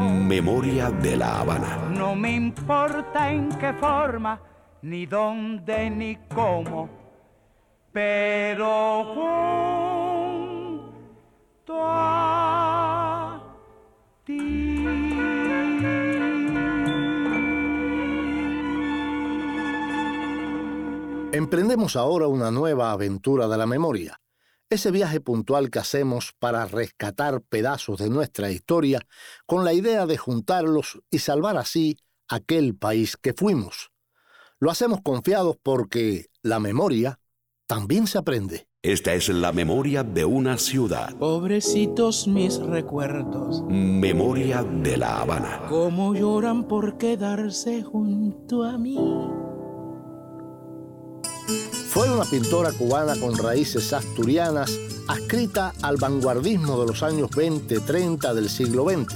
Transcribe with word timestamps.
Memoria 0.00 0.90
de 0.90 1.16
la 1.16 1.40
Habana. 1.40 1.88
No 1.90 2.14
me 2.16 2.32
importa 2.32 3.30
en 3.30 3.48
qué 3.58 3.72
forma, 3.74 4.40
ni 4.82 5.06
dónde, 5.06 5.90
ni 5.90 6.16
cómo, 6.34 6.88
pero 7.92 9.04
junto 11.64 11.74
a 11.78 12.46
Emprendemos 21.36 21.96
ahora 21.96 22.28
una 22.28 22.50
nueva 22.50 22.92
aventura 22.92 23.46
de 23.46 23.58
la 23.58 23.66
memoria, 23.66 24.18
ese 24.68 24.90
viaje 24.90 25.20
puntual 25.20 25.70
que 25.70 25.78
hacemos 25.78 26.32
para 26.38 26.66
rescatar 26.66 27.40
pedazos 27.42 27.98
de 27.98 28.10
nuestra 28.10 28.50
historia 28.50 29.00
con 29.46 29.64
la 29.64 29.72
idea 29.72 30.06
de 30.06 30.16
juntarlos 30.16 30.98
y 31.10 31.20
salvar 31.20 31.56
así 31.56 31.98
aquel 32.28 32.74
país 32.76 33.16
que 33.16 33.32
fuimos. 33.32 33.90
Lo 34.58 34.70
hacemos 34.70 35.00
confiados 35.02 35.56
porque 35.62 36.26
la 36.42 36.58
memoria 36.60 37.20
también 37.66 38.06
se 38.06 38.18
aprende. 38.18 38.68
Esta 38.82 39.14
es 39.14 39.28
la 39.28 39.52
memoria 39.52 40.04
de 40.04 40.24
una 40.24 40.58
ciudad. 40.58 41.12
Pobrecitos 41.16 42.28
mis 42.28 42.58
recuerdos, 42.58 43.64
Memoria 43.68 44.62
de 44.62 44.96
la 44.96 45.20
Habana. 45.20 45.62
cómo 45.68 46.14
lloran 46.14 46.68
por 46.68 46.96
quedarse 46.96 47.82
junto 47.82 48.62
a 48.62 48.78
mí. 48.78 48.96
Fue 51.96 52.12
una 52.12 52.26
pintora 52.26 52.72
cubana 52.72 53.18
con 53.18 53.38
raíces 53.38 53.94
asturianas, 53.94 54.70
adscrita 55.08 55.72
al 55.80 55.96
vanguardismo 55.96 56.78
de 56.78 56.88
los 56.88 57.02
años 57.02 57.30
20-30 57.30 58.34
del 58.34 58.50
siglo 58.50 58.84
XX. 58.84 59.14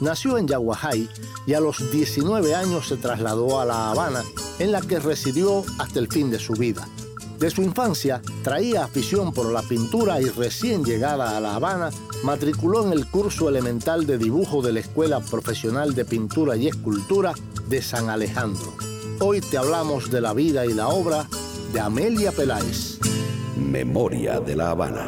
Nació 0.00 0.38
en 0.38 0.46
Yaguajay 0.46 1.10
y 1.48 1.54
a 1.54 1.58
los 1.58 1.90
19 1.90 2.54
años 2.54 2.86
se 2.86 2.96
trasladó 2.96 3.60
a 3.60 3.64
La 3.64 3.90
Habana, 3.90 4.22
en 4.60 4.70
la 4.70 4.82
que 4.82 5.00
residió 5.00 5.64
hasta 5.80 5.98
el 5.98 6.06
fin 6.06 6.30
de 6.30 6.38
su 6.38 6.52
vida. 6.52 6.86
De 7.40 7.50
su 7.50 7.62
infancia 7.62 8.22
traía 8.44 8.84
afición 8.84 9.32
por 9.32 9.50
la 9.50 9.62
pintura 9.62 10.20
y 10.20 10.26
recién 10.26 10.84
llegada 10.84 11.36
a 11.36 11.40
La 11.40 11.56
Habana 11.56 11.90
matriculó 12.22 12.86
en 12.86 12.92
el 12.92 13.08
curso 13.08 13.48
elemental 13.48 14.06
de 14.06 14.16
dibujo 14.16 14.62
de 14.62 14.74
la 14.74 14.78
Escuela 14.78 15.18
Profesional 15.18 15.92
de 15.92 16.04
Pintura 16.04 16.54
y 16.54 16.68
Escultura 16.68 17.32
de 17.68 17.82
San 17.82 18.10
Alejandro. 18.10 18.72
Hoy 19.18 19.40
te 19.40 19.58
hablamos 19.58 20.08
de 20.12 20.20
la 20.20 20.34
vida 20.34 20.66
y 20.66 20.72
la 20.72 20.86
obra 20.86 21.26
de 21.76 21.82
Amelia 21.82 22.32
Peláez. 22.32 22.98
Memoria 23.54 24.40
de 24.40 24.56
la 24.56 24.70
Habana. 24.70 25.04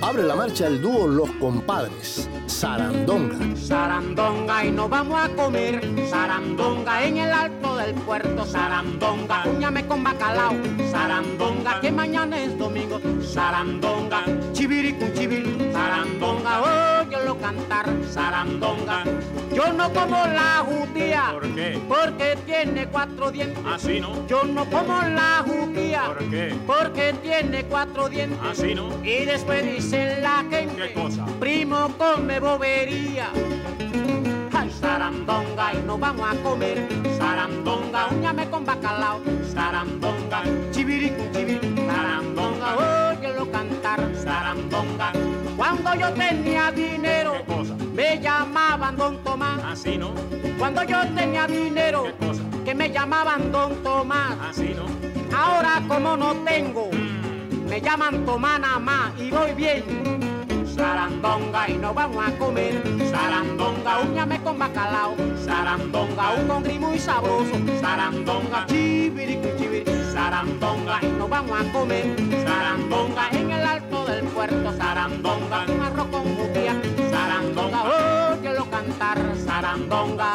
Abre 0.00 0.22
la 0.22 0.36
marcha 0.36 0.68
el 0.68 0.80
dúo 0.80 1.06
Los 1.06 1.30
Compadres, 1.32 2.26
Sarandonga. 2.46 3.54
Sarandonga 3.56 4.64
y 4.64 4.70
nos 4.70 4.88
vamos 4.88 5.22
a 5.22 5.28
comer 5.36 5.82
Sarandonga 6.08 7.04
en 7.04 7.18
el 7.18 7.30
alto 7.30 7.76
del 7.76 7.94
puerto 7.94 8.46
Sarandonga, 8.46 9.44
uñame 9.54 9.86
con 9.86 10.02
bacalao 10.02 10.54
Sarandonga, 10.90 11.78
que 11.82 11.92
mañana 11.92 12.42
es 12.42 12.56
domingo 12.56 12.98
Sarandonga, 13.22 14.24
chiviri 14.54 14.94
con 14.94 15.12
chiviri 15.12 15.63
Sarandonga, 15.74 17.00
óyelo 17.02 17.36
cantar 17.40 17.86
Sarandonga 18.08 19.02
Yo 19.52 19.72
no 19.72 19.92
como 19.92 20.24
la 20.24 20.64
judía 20.64 21.30
¿Por 21.32 21.52
qué? 21.52 21.80
Porque 21.88 22.38
tiene 22.46 22.86
cuatro 22.86 23.32
dientes 23.32 23.58
Así 23.66 23.98
no. 23.98 24.24
Yo 24.28 24.44
no 24.44 24.66
como 24.66 25.02
la 25.02 25.44
judía 25.44 26.04
¿Por 26.06 26.30
qué? 26.30 26.54
Porque 26.64 27.12
tiene 27.24 27.64
cuatro 27.64 28.08
dientes 28.08 28.38
Así 28.48 28.72
no. 28.76 28.88
y 29.04 29.24
después 29.24 29.64
dice 29.64 30.20
la 30.20 30.44
gente 30.48 30.76
¿Qué 30.76 30.92
cosa? 30.92 31.26
Primo 31.40 31.88
come 31.98 32.38
bobería 32.38 33.30
sarandonga 34.80 35.74
y 35.74 35.86
nos 35.86 36.00
vamos 36.00 36.26
a 36.30 36.42
comer 36.42 36.88
Sarandonga, 37.18 38.08
uñame 38.08 38.48
con 38.50 38.64
bacalao 38.64 39.20
Sarandonga, 39.52 40.42
chiviri 40.72 41.10
con 41.10 41.32
chiviri 41.32 41.74
Sarandonga, 41.86 42.76
óyelo 42.76 43.50
cantar 43.50 44.00
Sarandonga 44.16 45.12
Cuando 45.56 45.94
yo 45.94 46.12
tenía 46.12 46.70
dinero 46.72 47.32
¿Qué 47.38 47.44
cosa? 47.44 47.74
Me 47.94 48.20
llamaban 48.20 48.96
Don 48.96 49.22
Tomás 49.22 49.62
Así 49.64 49.96
no. 49.96 50.12
Cuando 50.58 50.82
yo 50.82 51.00
tenía 51.14 51.46
dinero 51.46 52.04
¿Qué 52.04 52.26
cosa? 52.26 52.42
Que 52.64 52.74
me 52.74 52.90
llamaban 52.90 53.52
Don 53.52 53.82
Tomás 53.82 54.36
Así 54.50 54.74
no. 54.74 54.84
Ahora 55.36 55.82
como 55.88 56.16
no 56.16 56.32
tengo, 56.44 56.90
me 57.68 57.80
llaman 57.80 58.24
Tomana 58.24 58.78
más 58.78 59.18
y 59.18 59.30
voy 59.30 59.52
bien. 59.54 60.33
Sarandonga 60.74 61.68
y 61.68 61.74
nos 61.78 61.94
vamos 61.94 62.26
a 62.26 62.36
comer. 62.36 62.82
Sarandonga, 63.10 64.00
uñame 64.00 64.42
con 64.42 64.58
bacalao. 64.58 65.14
Sarandonga, 65.44 66.32
un 66.32 66.48
congri 66.48 66.78
muy 66.78 66.98
sabroso. 66.98 67.54
Sarandonga, 67.80 68.66
chiviri 68.66 69.38
chiviri. 69.56 69.84
Sarandonga 70.12 70.98
y 71.02 71.06
nos 71.06 71.30
vamos 71.30 71.60
a 71.60 71.72
comer. 71.72 72.16
Sarandonga 72.44 73.28
en 73.30 73.50
el 73.50 73.64
alto 73.64 74.04
del 74.06 74.24
puerto. 74.24 74.72
Sarandonga, 74.76 75.64
un 75.68 75.80
arroz 75.80 76.08
con 76.08 76.24
judía. 76.36 76.74
Sarandonga, 77.10 78.32
óyelo 78.32 78.68
cantar. 78.70 79.18
Sarandonga. 79.44 80.32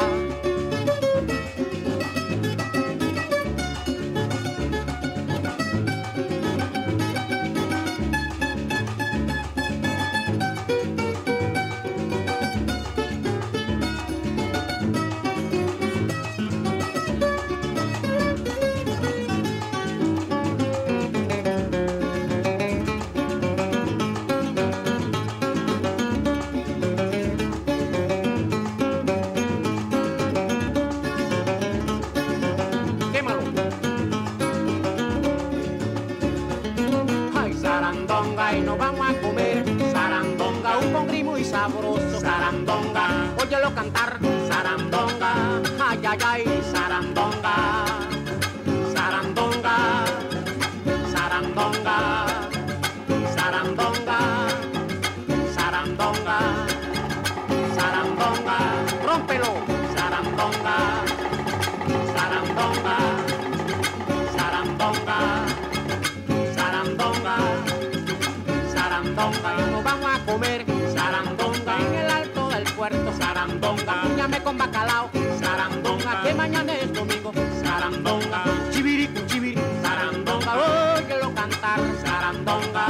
Bacalao, 74.60 75.10
sarandonga, 75.40 76.22
que 76.22 76.34
mañana 76.34 76.74
es 76.74 76.92
domingo, 76.92 77.32
sarandonga, 77.62 78.44
chiviri 78.70 79.08
chiviri, 79.26 79.58
sarandonga, 79.82 80.52
óyelo 80.54 81.34
cantar, 81.34 81.80
sarandonga, 82.04 82.86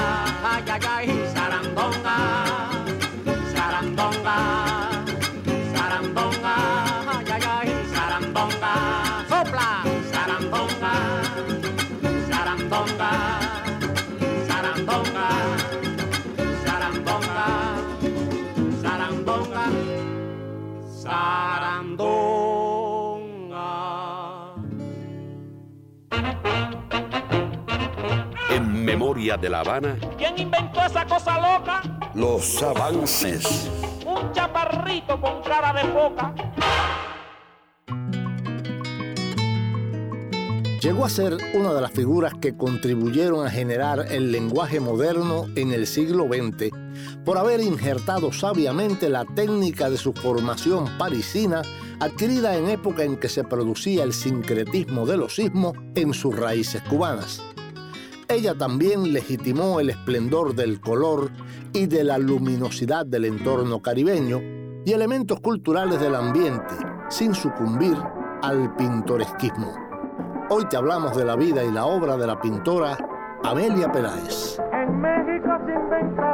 ay, 0.53 0.65
ay, 0.75 0.81
ay, 0.97 1.09
sarandonga, 1.33 2.17
sarandonga, 3.55 4.37
sarandonga, 5.73 6.55
ay, 7.15 7.27
ay, 7.37 7.43
ay, 7.57 7.69
sopla, 9.31 9.71
sarandonga, 10.13 10.93
sarandonga, 12.31 13.30
En 28.51 28.85
memoria 28.85 29.37
de 29.37 29.49
La 29.49 29.61
Habana, 29.61 29.97
¿Quién 30.19 30.39
inventó 30.39 30.85
esa 30.85 31.05
cosa 31.07 31.37
loca? 31.41 31.83
los 32.15 32.63
avances. 32.63 33.71
Un 34.07 34.33
chaparrito 34.33 35.21
con 35.21 35.43
cara 35.43 35.73
de 35.73 35.89
foca. 35.89 36.35
Llegó 40.81 41.05
a 41.05 41.11
ser 41.11 41.37
una 41.55 41.73
de 41.75 41.81
las 41.81 41.93
figuras 41.93 42.33
que 42.41 42.57
contribuyeron 42.57 43.47
a 43.47 43.51
generar 43.51 44.07
el 44.11 44.33
lenguaje 44.33 44.81
moderno 44.81 45.47
en 45.55 45.73
el 45.73 45.87
siglo 45.87 46.27
XX 46.27 46.71
por 47.25 47.39
haber 47.39 47.61
injertado 47.61 48.33
sabiamente 48.33 49.09
la 49.09 49.25
técnica 49.25 49.91
de 49.91 49.97
su 49.97 50.13
formación 50.13 50.87
parisina 50.99 51.63
adquirida 52.01 52.57
en 52.57 52.69
época 52.69 53.05
en 53.05 53.17
que 53.17 53.29
se 53.29 53.45
producía 53.45 54.05
el 54.05 54.13
sincretismo 54.13 55.07
de 55.07 55.17
los 55.17 55.35
sismos 55.35 55.75
en 55.95 56.15
sus 56.15 56.37
raíces 56.37 56.83
cubanas. 56.83 57.43
Ella 58.29 58.55
también 58.55 59.13
legitimó 59.13 59.81
el 59.81 59.91
esplendor 59.91 60.55
del 60.55 60.81
color 60.81 61.31
y 61.73 61.87
de 61.87 62.05
la 62.05 62.17
luminosidad 62.17 63.05
del 63.05 63.25
entorno 63.25 63.83
caribeño 63.83 64.41
y 64.85 64.93
elementos 64.93 65.41
culturales 65.41 66.01
del 66.01 66.15
ambiente, 66.15 66.75
sin 67.09 67.35
sucumbir 67.35 67.97
al 68.43 68.75
pintoresquismo. 68.77 69.75
Hoy 70.49 70.65
te 70.67 70.77
hablamos 70.77 71.17
de 71.17 71.25
la 71.25 71.37
vida 71.37 71.63
y 71.65 71.71
la 71.71 71.85
obra 71.87 72.17
de 72.17 72.27
la 72.27 72.41
pintora 72.41 72.97
Amelia 73.45 73.91
Peláez. 73.91 74.59
En 74.73 75.01
México 75.01 75.49
se 75.67 75.73
ha 75.73 76.30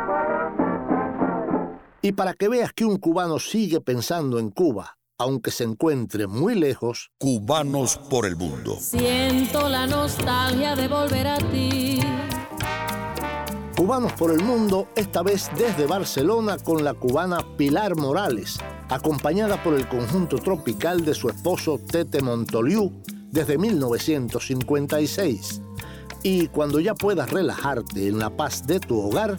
Y 2.04 2.12
para 2.12 2.34
que 2.34 2.50
veas 2.50 2.74
que 2.74 2.84
un 2.84 2.98
cubano 2.98 3.38
sigue 3.38 3.80
pensando 3.80 4.38
en 4.38 4.50
Cuba, 4.50 4.98
aunque 5.16 5.50
se 5.50 5.64
encuentre 5.64 6.26
muy 6.26 6.54
lejos, 6.54 7.10
Cubanos 7.16 7.96
por 7.96 8.26
el 8.26 8.36
mundo. 8.36 8.76
Siento 8.78 9.70
la 9.70 9.86
nostalgia 9.86 10.76
de 10.76 10.86
volver 10.86 11.26
a 11.26 11.38
ti. 11.38 12.00
Cubanos 13.74 14.12
por 14.12 14.32
el 14.32 14.42
Mundo, 14.42 14.88
esta 14.96 15.22
vez 15.22 15.50
desde 15.56 15.86
Barcelona 15.86 16.58
con 16.58 16.84
la 16.84 16.92
cubana 16.92 17.38
Pilar 17.56 17.96
Morales, 17.96 18.58
acompañada 18.90 19.62
por 19.62 19.72
el 19.72 19.88
conjunto 19.88 20.36
tropical 20.36 21.06
de 21.06 21.14
su 21.14 21.30
esposo 21.30 21.80
Tete 21.90 22.20
Montoliu 22.20 22.92
desde 23.30 23.56
1956. 23.56 25.62
Y 26.22 26.48
cuando 26.48 26.80
ya 26.80 26.94
puedas 26.94 27.30
relajarte 27.30 28.08
en 28.08 28.18
la 28.18 28.28
paz 28.28 28.66
de 28.66 28.78
tu 28.78 29.00
hogar, 29.00 29.38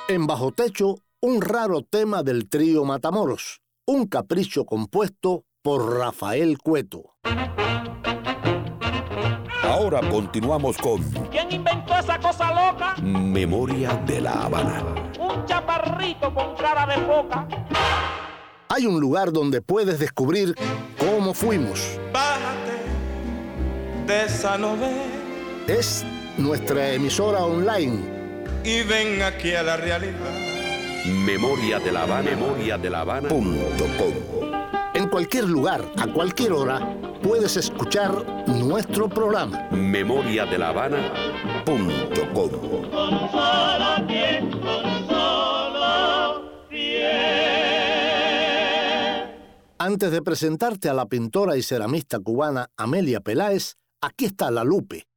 En 0.08 0.26
Bajo 0.26 0.52
Techo, 0.52 0.94
un 1.20 1.42
raro 1.42 1.82
tema 1.82 2.22
del 2.22 2.48
trío 2.48 2.86
Matamoros, 2.86 3.60
un 3.86 4.06
capricho 4.06 4.64
compuesto 4.64 5.44
por 5.60 5.98
Rafael 5.98 6.56
Cueto. 6.56 7.16
Ahora 9.62 10.00
continuamos 10.08 10.78
con 10.78 11.02
¿Quién 11.30 11.52
inventó 11.52 11.98
esa 11.98 12.18
cosa 12.18 12.72
loca? 12.72 12.94
Memoria 13.02 13.92
de 14.06 14.22
La 14.22 14.44
Habana. 14.44 14.82
Un 15.18 15.44
chaparrito 15.44 16.32
con 16.32 16.56
cara 16.56 16.86
de 16.86 16.94
foca. 17.04 17.46
Hay 18.72 18.87
un 18.87 19.00
lugar 19.00 19.32
donde 19.32 19.61
puedes 19.61 19.99
descubrir 19.99 20.55
cómo 20.96 21.34
fuimos. 21.34 21.99
Bájate 22.12 22.70
de 24.06 24.25
esa 24.26 24.56
novela 24.56 25.02
Es 25.67 26.05
nuestra 26.38 26.93
emisora 26.93 27.44
online 27.44 27.99
y 28.62 28.82
ven 28.84 29.22
aquí 29.22 29.55
a 29.55 29.64
la 29.64 29.76
realidad. 29.76 30.14
Memoria 31.05 31.81
de 31.81 31.90
La 31.90 32.02
Habana. 32.05 32.31
Memoria 32.31 32.78
de 32.78 32.90
La 32.90 33.00
Habana. 33.00 33.28
Punto 33.28 33.87
com. 33.99 34.12
En 34.94 35.09
cualquier 35.09 35.44
lugar, 35.49 35.85
a 35.97 36.06
cualquier 36.06 36.52
hora, 36.52 36.94
puedes 37.25 37.56
escuchar 37.56 38.25
nuestro 38.47 39.09
programa. 39.09 39.68
Memoria 39.73 40.47
de 40.47 40.59
La 40.59 40.68
Habana. 40.68 41.12
Punto 41.64 42.33
com. 42.33 42.50
Antes 49.92 50.12
de 50.12 50.23
presentarte 50.23 50.88
a 50.88 50.94
la 50.94 51.06
pintora 51.06 51.56
y 51.56 51.64
ceramista 51.64 52.20
cubana 52.20 52.70
Amelia 52.76 53.18
Peláez, 53.18 53.75
aquí 54.00 54.26
está 54.26 54.49
la 54.52 54.62
Lupe. 54.62 55.09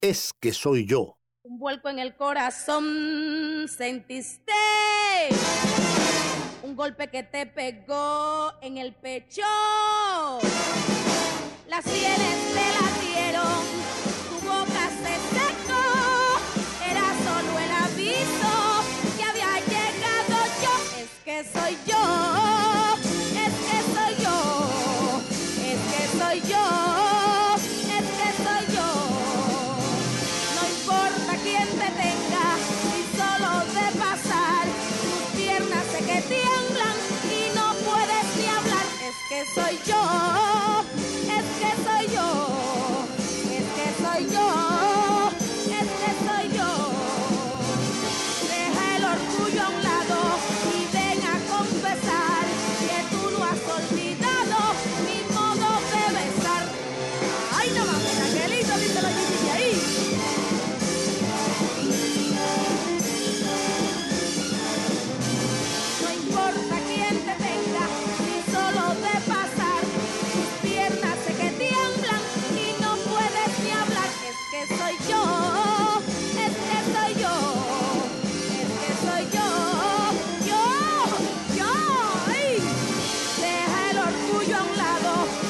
Es 0.00 0.32
que 0.40 0.54
soy 0.54 0.86
yo. 0.86 1.18
Un 1.42 1.58
vuelco 1.58 1.90
en 1.90 1.98
el 1.98 2.16
corazón 2.16 3.68
sentiste. 3.68 4.54
Un 6.62 6.74
golpe 6.74 7.08
que 7.08 7.24
te 7.24 7.44
pegó 7.44 8.54
en 8.62 8.78
el 8.78 8.94
pecho. 8.94 9.42
Las 11.68 11.84
sienes 11.84 12.54
te 12.54 12.66
latieron, 12.80 13.62
tu 14.30 14.36
boca 14.46 14.88
se 15.02 15.14
secó. 15.36 15.84
Era 16.90 17.06
solo 17.26 17.58
el 17.58 17.70
aviso 17.70 18.52
que 19.14 19.24
había 19.24 19.60
llegado 19.66 20.36
yo. 20.62 20.72
Es 21.02 21.10
que 21.22 21.44
soy 21.52 21.76
yo. 21.86 22.01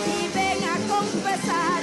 y 0.07 0.29
ven 0.35 0.65
a 0.65 0.77
confesar. 0.89 1.82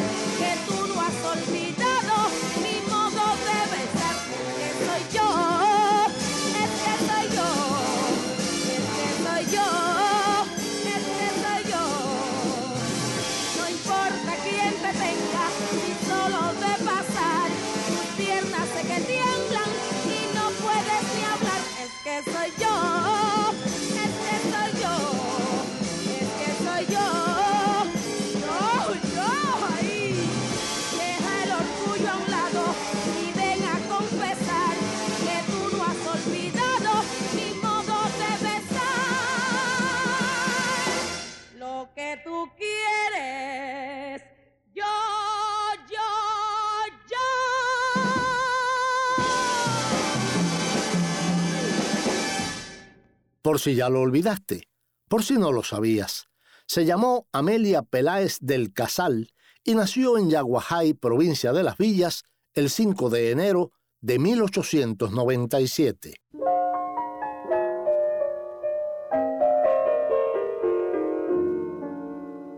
Por 53.50 53.60
si 53.60 53.74
ya 53.74 53.90
lo 53.90 54.02
olvidaste, 54.02 54.68
por 55.08 55.24
si 55.24 55.34
no 55.34 55.52
lo 55.52 55.64
sabías. 55.64 56.28
Se 56.68 56.86
llamó 56.86 57.26
Amelia 57.32 57.82
Peláez 57.82 58.38
del 58.42 58.72
Casal 58.74 59.34
y 59.64 59.74
nació 59.74 60.20
en 60.20 60.30
Yaguajay, 60.30 60.94
provincia 60.94 61.52
de 61.52 61.64
Las 61.64 61.80
Villas, 61.80 62.26
el 62.54 62.70
5 62.70 63.10
de 63.10 63.32
enero 63.32 63.72
de 64.02 64.20
1897. 64.20 66.14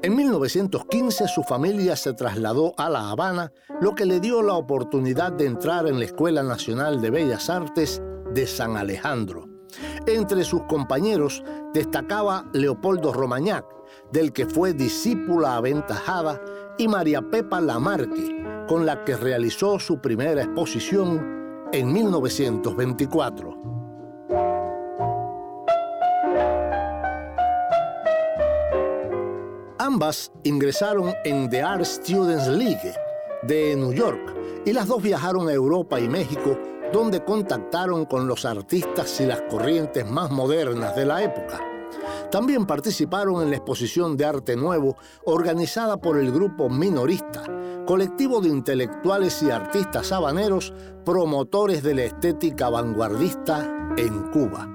En 0.01 0.13
1915 0.13 1.29
su 1.29 1.43
familia 1.43 1.95
se 1.95 2.11
trasladó 2.11 2.73
a 2.77 2.89
La 2.89 3.11
Habana, 3.11 3.53
lo 3.79 3.95
que 3.95 4.05
le 4.05 4.19
dio 4.19 4.41
la 4.41 4.55
oportunidad 4.55 5.31
de 5.31 5.45
entrar 5.45 5.87
en 5.87 5.99
la 5.99 6.05
Escuela 6.05 6.43
Nacional 6.43 6.99
de 6.99 7.11
Bellas 7.11 7.49
Artes 7.49 8.01
de 8.33 8.45
San 8.45 8.75
Alejandro. 8.75 9.50
Entre 10.07 10.43
sus 10.43 10.63
compañeros 10.63 11.43
destacaba 11.73 12.45
Leopoldo 12.53 13.13
Romañac, 13.13 13.65
del 14.11 14.33
que 14.33 14.47
fue 14.47 14.73
discípula 14.73 15.57
aventajada, 15.57 16.41
y 16.77 16.87
María 16.87 17.21
Pepa 17.21 17.61
Lamarque, 17.61 18.65
con 18.67 18.85
la 18.85 19.03
que 19.03 19.15
realizó 19.15 19.77
su 19.77 19.99
primera 19.99 20.41
exposición 20.41 21.67
en 21.71 21.93
1924. 21.93 23.57
Ambas 29.77 30.31
ingresaron 30.43 31.13
en 31.23 31.49
The 31.49 31.61
Art 31.61 31.85
Students 31.85 32.47
League 32.47 32.93
de 33.43 33.75
New 33.75 33.93
York 33.93 34.35
y 34.65 34.73
las 34.73 34.87
dos 34.87 35.03
viajaron 35.03 35.47
a 35.47 35.53
Europa 35.53 35.99
y 35.99 36.07
México 36.07 36.57
donde 36.93 37.23
contactaron 37.23 38.05
con 38.05 38.27
los 38.27 38.45
artistas 38.45 39.19
y 39.21 39.25
las 39.25 39.41
corrientes 39.43 40.09
más 40.09 40.31
modernas 40.31 40.95
de 40.95 41.05
la 41.05 41.23
época. 41.23 41.59
También 42.29 42.65
participaron 42.65 43.41
en 43.41 43.49
la 43.49 43.57
exposición 43.57 44.15
de 44.15 44.25
arte 44.25 44.55
nuevo 44.55 44.95
organizada 45.25 45.97
por 45.97 46.17
el 46.17 46.31
grupo 46.31 46.69
Minorista, 46.69 47.43
colectivo 47.85 48.39
de 48.41 48.49
intelectuales 48.49 49.41
y 49.43 49.51
artistas 49.51 50.11
habaneros 50.11 50.73
promotores 51.03 51.83
de 51.83 51.95
la 51.95 52.03
estética 52.03 52.69
vanguardista 52.69 53.93
en 53.97 54.31
Cuba. 54.31 54.69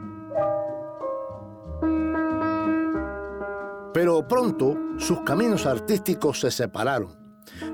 Pero 3.95 4.29
pronto 4.29 4.77
sus 4.99 5.21
caminos 5.21 5.65
artísticos 5.65 6.41
se 6.41 6.51
separaron. 6.51 7.26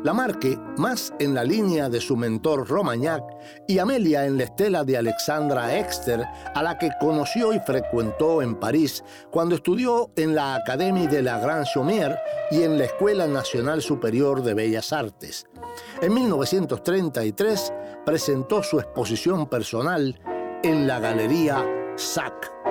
Lamarque 0.04 0.58
más 0.76 1.12
en 1.18 1.34
la 1.34 1.44
línea 1.44 1.88
de 1.88 2.00
su 2.00 2.16
mentor 2.16 2.68
Romagnac 2.68 3.22
y 3.66 3.78
Amelia 3.78 4.26
en 4.26 4.38
la 4.38 4.44
estela 4.44 4.84
de 4.84 4.96
Alexandra 4.96 5.78
Exter, 5.78 6.24
a 6.54 6.62
la 6.62 6.78
que 6.78 6.90
conoció 7.00 7.52
y 7.52 7.60
frecuentó 7.60 8.42
en 8.42 8.54
París 8.56 9.04
cuando 9.30 9.54
estudió 9.54 10.10
en 10.16 10.34
la 10.34 10.54
Académie 10.54 11.08
de 11.08 11.22
la 11.22 11.38
Grande 11.38 11.68
Chaumière 11.72 12.18
y 12.50 12.62
en 12.62 12.78
la 12.78 12.84
Escuela 12.84 13.26
Nacional 13.26 13.82
Superior 13.82 14.42
de 14.42 14.54
Bellas 14.54 14.92
Artes. 14.92 15.46
En 16.00 16.14
1933 16.14 17.72
presentó 18.04 18.62
su 18.62 18.78
exposición 18.80 19.48
personal 19.48 20.20
en 20.62 20.86
la 20.86 21.00
Galería 21.00 21.64
SAC. 21.96 22.61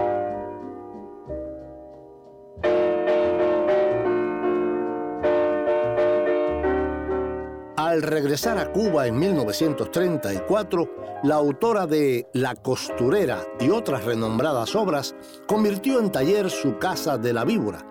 Al 7.91 8.03
regresar 8.03 8.57
a 8.57 8.71
Cuba 8.71 9.05
en 9.05 9.19
1934, 9.19 11.19
la 11.23 11.35
autora 11.35 11.85
de 11.85 12.25
La 12.31 12.55
costurera 12.55 13.45
y 13.59 13.69
otras 13.69 14.05
renombradas 14.05 14.75
obras 14.75 15.13
convirtió 15.45 15.99
en 15.99 16.09
taller 16.09 16.49
su 16.49 16.77
Casa 16.77 17.17
de 17.17 17.33
la 17.33 17.43
Víbora 17.43 17.85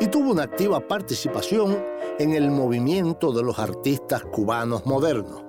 y 0.00 0.08
tuvo 0.08 0.32
una 0.32 0.42
activa 0.42 0.80
participación 0.80 1.80
en 2.18 2.32
el 2.32 2.50
movimiento 2.50 3.30
de 3.30 3.44
los 3.44 3.60
artistas 3.60 4.24
cubanos 4.24 4.86
modernos. 4.86 5.44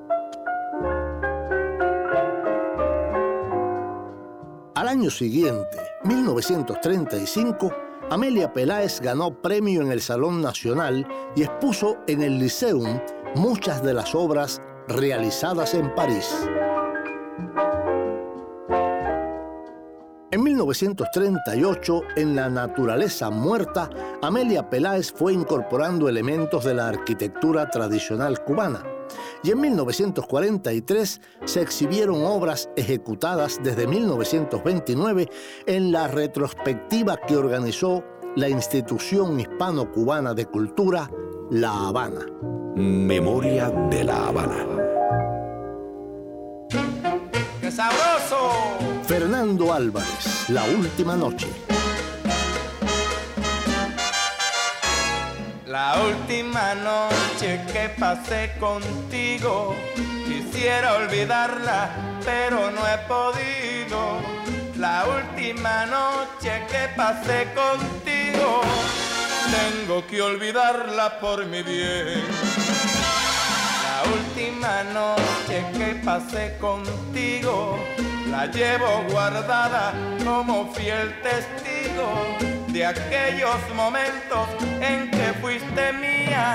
Al 4.75 4.87
año 4.87 5.09
siguiente, 5.09 5.79
1935, 6.03 7.73
Amelia 8.11 8.53
Peláez 8.53 9.01
ganó 9.01 9.41
premio 9.41 9.81
en 9.81 9.91
el 9.91 9.99
Salón 9.99 10.43
Nacional 10.43 11.07
y 11.35 11.41
expuso 11.41 11.97
en 12.05 12.21
el 12.21 12.37
Liceum 12.37 12.99
muchas 13.35 13.83
de 13.83 13.93
las 13.93 14.15
obras 14.15 14.61
realizadas 14.87 15.73
en 15.73 15.93
París. 15.93 16.33
En 20.31 20.43
1938, 20.43 22.01
en 22.17 22.35
La 22.35 22.49
naturaleza 22.49 23.29
muerta, 23.29 23.89
Amelia 24.21 24.69
Peláez 24.69 25.13
fue 25.13 25.31
incorporando 25.33 26.09
elementos 26.09 26.65
de 26.65 26.73
la 26.73 26.89
arquitectura 26.89 27.69
tradicional 27.69 28.43
cubana. 28.43 28.83
Y 29.43 29.51
en 29.51 29.61
1943 29.61 31.21
se 31.45 31.61
exhibieron 31.61 32.25
obras 32.25 32.69
ejecutadas 32.75 33.59
desde 33.63 33.87
1929 33.87 35.29
en 35.67 35.91
la 35.91 36.07
retrospectiva 36.07 37.17
que 37.17 37.37
organizó 37.37 38.03
la 38.35 38.49
Institución 38.49 39.39
Hispano-Cubana 39.39 40.33
de 40.33 40.45
Cultura, 40.47 41.09
La 41.49 41.87
Habana. 41.87 42.25
Memoria 42.75 43.69
de 43.89 44.03
La 44.03 44.27
Habana. 44.27 44.65
¡Qué 47.61 47.71
sabroso! 47.71 48.51
Fernando 49.07 49.71
Álvarez, 49.71 50.49
La 50.49 50.65
Última 50.65 51.15
Noche. 51.15 51.47
La 55.65 55.95
última 56.03 56.75
noche 56.75 57.61
que 57.71 57.89
pasé 57.97 58.51
contigo, 58.59 59.73
quisiera 60.27 60.95
olvidarla, 60.95 61.91
pero 62.25 62.71
no 62.71 62.81
he 62.85 62.97
podido. 63.07 64.19
La 64.77 65.05
última 65.05 65.85
noche 65.85 66.63
que 66.69 66.89
pasé 66.93 67.47
contigo, 67.55 68.61
tengo 69.55 70.05
que 70.07 70.21
olvidarla 70.21 71.21
por 71.21 71.45
mi 71.45 71.63
bien. 71.63 72.64
Última 74.13 74.83
noche 74.93 75.65
que 75.77 75.95
pasé 76.03 76.57
contigo, 76.59 77.79
la 78.29 78.45
llevo 78.45 79.03
guardada 79.09 79.93
como 80.23 80.71
fiel 80.73 81.13
testigo 81.21 82.09
de 82.67 82.85
aquellos 82.85 83.57
momentos 83.75 84.47
en 84.81 85.09
que 85.11 85.33
fuiste 85.41 85.93
mía. 85.93 86.53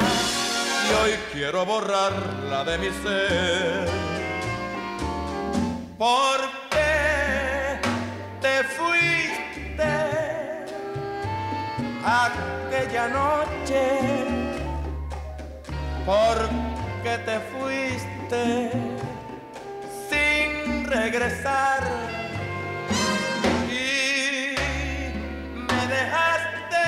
Y 0.87 0.95
hoy 1.03 1.19
quiero 1.33 1.65
borrarla 1.65 2.65
de 2.65 2.79
mi 2.79 2.91
ser. 3.03 3.89
Porque 5.99 7.81
te 8.41 8.65
fuiste 8.65 9.91
aquella 12.05 13.09
noche 13.09 14.31
porque 16.07 16.80
te 17.03 17.41
fuiste 17.53 18.71
sin 20.09 20.85
regresar. 20.87 21.81
Y 23.71 24.55
me 25.55 25.87
dejaste 25.87 26.87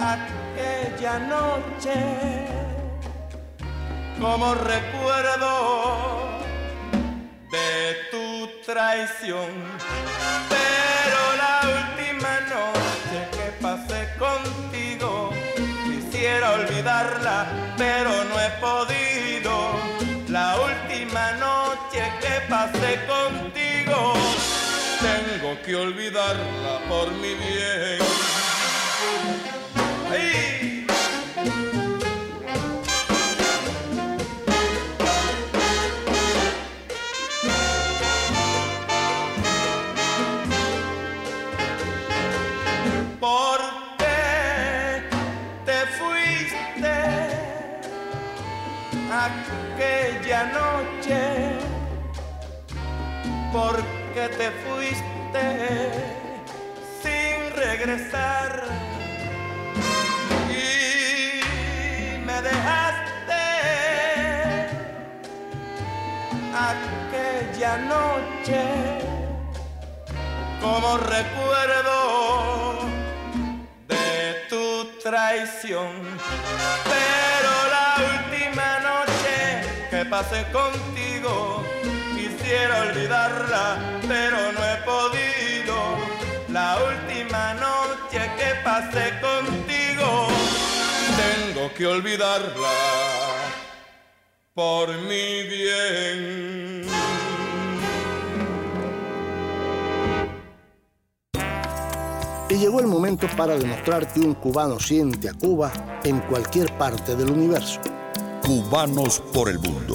aquella 0.00 1.18
noche 1.20 1.94
como 4.20 4.54
recuerdo 4.54 6.40
de 7.52 7.96
tu 8.10 8.48
traición 8.66 9.50
pero 17.76 18.24
no 18.24 18.40
he 18.40 18.50
podido. 18.60 19.72
La 20.28 20.56
última 20.60 21.32
noche 21.32 22.02
que 22.20 22.40
pasé 22.48 23.00
contigo, 23.06 24.14
tengo 25.00 25.60
que 25.62 25.76
olvidarla 25.76 26.78
por 26.88 27.10
mi 27.12 27.34
bien. 27.34 27.98
Noche, 50.46 51.58
porque 53.52 54.04
que 54.14 54.28
te 54.28 54.50
fuiste 54.62 55.90
sin 57.02 57.52
regresar 57.56 58.62
y 60.48 61.40
me 62.24 62.40
dejaste 62.40 63.42
aquella 66.70 67.76
noche 67.78 68.62
como 70.62 70.96
recuerdo 70.98 72.78
de 73.88 74.46
tu 74.48 74.84
traición. 75.02 75.90
Pero 76.84 77.52
la 77.76 77.96
última 78.12 78.73
pasé 80.04 80.44
contigo 80.52 81.64
quisiera 82.44 82.82
olvidarla, 82.82 84.00
pero 84.06 84.52
no 84.52 84.60
he 84.60 84.76
podido. 84.84 85.74
La 86.48 86.76
última 86.76 87.54
noche 87.54 88.20
que 88.38 88.54
pasé 88.62 89.12
contigo, 89.20 90.28
tengo 91.16 91.72
que 91.74 91.86
olvidarla 91.86 92.68
por 94.54 94.88
mi 95.08 95.42
bien. 95.48 96.82
Y 102.50 102.56
llegó 102.56 102.78
el 102.78 102.86
momento 102.86 103.26
para 103.36 103.56
demostrar 103.56 104.12
que 104.12 104.20
un 104.20 104.34
cubano 104.34 104.78
siente 104.78 105.28
a 105.28 105.32
Cuba 105.32 105.72
en 106.04 106.20
cualquier 106.20 106.70
parte 106.78 107.16
del 107.16 107.30
universo. 107.30 107.80
Cubanos 108.44 109.20
por 109.32 109.48
el 109.48 109.58
mundo. 109.58 109.94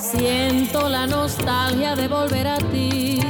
Siento 0.00 0.88
la 0.88 1.06
nostalgia 1.06 1.94
de 1.94 2.08
volver 2.08 2.48
a 2.48 2.58
ti. 2.58 3.20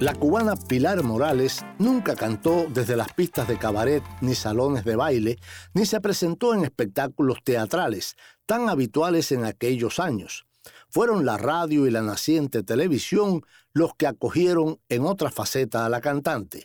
La 0.00 0.14
cubana 0.14 0.56
Pilar 0.56 1.02
Morales 1.02 1.62
nunca 1.78 2.16
cantó 2.16 2.66
desde 2.72 2.96
las 2.96 3.12
pistas 3.12 3.46
de 3.46 3.58
cabaret 3.58 4.02
ni 4.22 4.34
salones 4.34 4.86
de 4.86 4.96
baile, 4.96 5.36
ni 5.74 5.84
se 5.84 6.00
presentó 6.00 6.54
en 6.54 6.64
espectáculos 6.64 7.40
teatrales, 7.44 8.16
tan 8.46 8.70
habituales 8.70 9.32
en 9.32 9.44
aquellos 9.44 9.98
años. 9.98 10.46
Fueron 10.88 11.26
la 11.26 11.36
radio 11.36 11.86
y 11.86 11.90
la 11.90 12.00
naciente 12.00 12.62
televisión 12.62 13.42
los 13.74 13.94
que 13.96 14.06
acogieron 14.06 14.80
en 14.88 15.04
otra 15.04 15.30
faceta 15.30 15.84
a 15.84 15.90
la 15.90 16.00
cantante. 16.00 16.64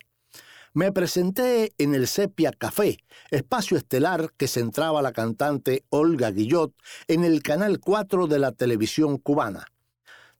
Me 0.75 0.91
presenté 0.91 1.71
en 1.77 1.93
el 1.93 2.07
Sepia 2.07 2.51
Café, 2.51 2.97
espacio 3.29 3.77
estelar 3.77 4.33
que 4.38 4.47
centraba 4.47 5.03
la 5.03 5.12
cantante 5.12 5.86
Olga 5.89 6.31
Guillot 6.31 6.73
en 7.07 7.23
el 7.23 7.43
Canal 7.43 7.79
4 7.79 8.25
de 8.25 8.39
la 8.39 8.53
televisión 8.53 9.19
cubana. 9.19 9.67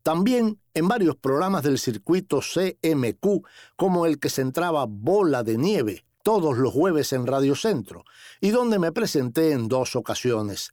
También 0.02 0.60
en 0.74 0.88
varios 0.88 1.18
programas 1.18 1.62
del 1.62 1.78
circuito 1.78 2.40
CMQ, 2.40 3.46
como 3.76 4.08
el 4.08 4.20
que 4.20 4.32
centraba 4.32 4.88
Bola 4.90 5.44
de 5.44 5.60
Nieve, 5.60 6.04
todos 6.24 6.58
los 6.58 6.74
jueves 6.74 7.14
en 7.14 7.28
Radio 7.28 7.54
Centro, 7.54 8.04
y 8.42 8.50
donde 8.50 8.80
me 8.80 8.92
presenté 8.92 9.52
en 9.52 9.68
dos 9.68 9.96
ocasiones. 9.96 10.72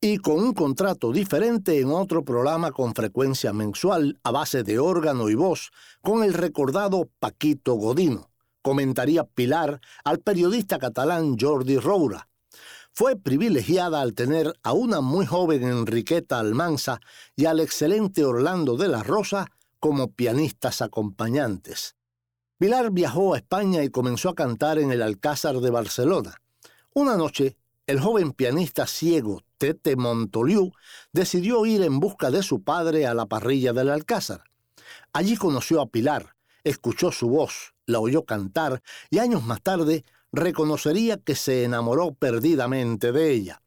Y 0.00 0.18
con 0.18 0.40
un 0.40 0.52
contrato 0.52 1.12
diferente 1.12 1.78
en 1.78 1.92
otro 1.92 2.24
programa 2.24 2.72
con 2.72 2.92
frecuencia 2.92 3.52
mensual 3.52 4.18
a 4.24 4.32
base 4.32 4.64
de 4.64 4.80
órgano 4.80 5.28
y 5.28 5.36
voz, 5.36 5.70
con 6.02 6.24
el 6.24 6.34
recordado 6.34 7.08
Paquito 7.20 7.74
Godino 7.74 8.30
comentaría 8.66 9.22
Pilar 9.22 9.80
al 10.02 10.18
periodista 10.18 10.80
catalán 10.80 11.36
Jordi 11.38 11.78
Roura. 11.78 12.28
Fue 12.90 13.14
privilegiada 13.14 14.00
al 14.00 14.12
tener 14.12 14.54
a 14.64 14.72
una 14.72 15.00
muy 15.00 15.24
joven 15.24 15.62
Enriqueta 15.62 16.40
Almanza 16.40 16.98
y 17.36 17.44
al 17.44 17.60
excelente 17.60 18.24
Orlando 18.24 18.76
de 18.76 18.88
la 18.88 19.04
Rosa 19.04 19.46
como 19.78 20.10
pianistas 20.10 20.82
acompañantes. 20.82 21.94
Pilar 22.58 22.90
viajó 22.90 23.34
a 23.34 23.36
España 23.36 23.84
y 23.84 23.88
comenzó 23.88 24.30
a 24.30 24.34
cantar 24.34 24.80
en 24.80 24.90
el 24.90 25.00
Alcázar 25.00 25.60
de 25.60 25.70
Barcelona. 25.70 26.34
Una 26.92 27.16
noche, 27.16 27.56
el 27.86 28.00
joven 28.00 28.32
pianista 28.32 28.88
ciego 28.88 29.42
Tete 29.58 29.94
Montoliu 29.94 30.72
decidió 31.12 31.64
ir 31.66 31.82
en 31.82 32.00
busca 32.00 32.32
de 32.32 32.42
su 32.42 32.64
padre 32.64 33.06
a 33.06 33.14
la 33.14 33.26
parrilla 33.26 33.72
del 33.72 33.90
Alcázar. 33.90 34.42
Allí 35.12 35.36
conoció 35.36 35.80
a 35.80 35.86
Pilar, 35.86 36.34
escuchó 36.64 37.12
su 37.12 37.28
voz, 37.28 37.75
la 37.86 38.00
oyó 38.00 38.24
cantar 38.24 38.82
y 39.10 39.18
años 39.18 39.44
más 39.44 39.62
tarde 39.62 40.04
reconocería 40.32 41.16
que 41.16 41.34
se 41.34 41.64
enamoró 41.64 42.14
perdidamente 42.14 43.12
de 43.12 43.32
ella. 43.32 43.62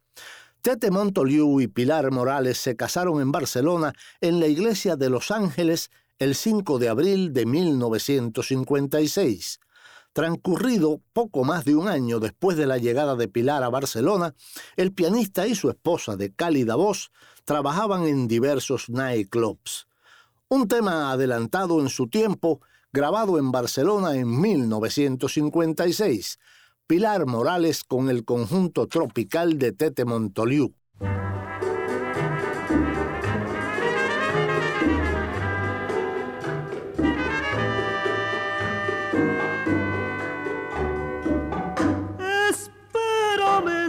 Tete 0.62 0.92
Montoliu 0.92 1.62
y 1.62 1.68
Pilar 1.68 2.12
Morales 2.12 2.58
se 2.58 2.76
casaron 2.76 3.22
en 3.22 3.32
Barcelona 3.32 3.94
en 4.20 4.42
la 4.42 4.48
iglesia 4.48 4.98
de 4.98 5.10
Los 5.10 5.32
Ángeles 5.32 5.90
el 6.20 6.36
5 6.36 6.78
de 6.80 6.90
abril 6.90 7.32
de 7.32 7.46
1956. 7.46 9.62
Transcurrido 10.12 11.00
poco 11.14 11.46
más 11.46 11.64
de 11.64 11.76
un 11.76 11.88
año 11.88 12.20
después 12.20 12.58
de 12.58 12.68
la 12.68 12.78
llegada 12.78 13.16
de 13.16 13.30
Pilar 13.30 13.64
a 13.64 13.70
Barcelona, 13.70 14.36
el 14.76 14.92
pianista 14.92 15.48
y 15.48 15.56
su 15.56 15.70
esposa 15.70 16.18
de 16.18 16.34
cálida 16.34 16.76
voz 16.76 17.12
trabajaban 17.46 18.06
en 18.06 18.28
diversos 18.28 18.90
nightclubs. 18.90 19.88
Un 20.50 20.68
tema 20.68 21.12
adelantado 21.12 21.80
en 21.80 21.88
su 21.88 22.10
tiempo 22.10 22.60
grabado 22.92 23.38
en 23.38 23.52
Barcelona 23.52 24.16
en 24.16 24.40
1956. 24.40 26.40
Pilar 26.88 27.26
Morales 27.26 27.84
con 27.84 28.10
el 28.10 28.26
conjunto 28.26 28.88
tropical 28.88 29.60
de 29.60 29.74
Tete 29.74 30.06
Montoliu. 30.06 30.74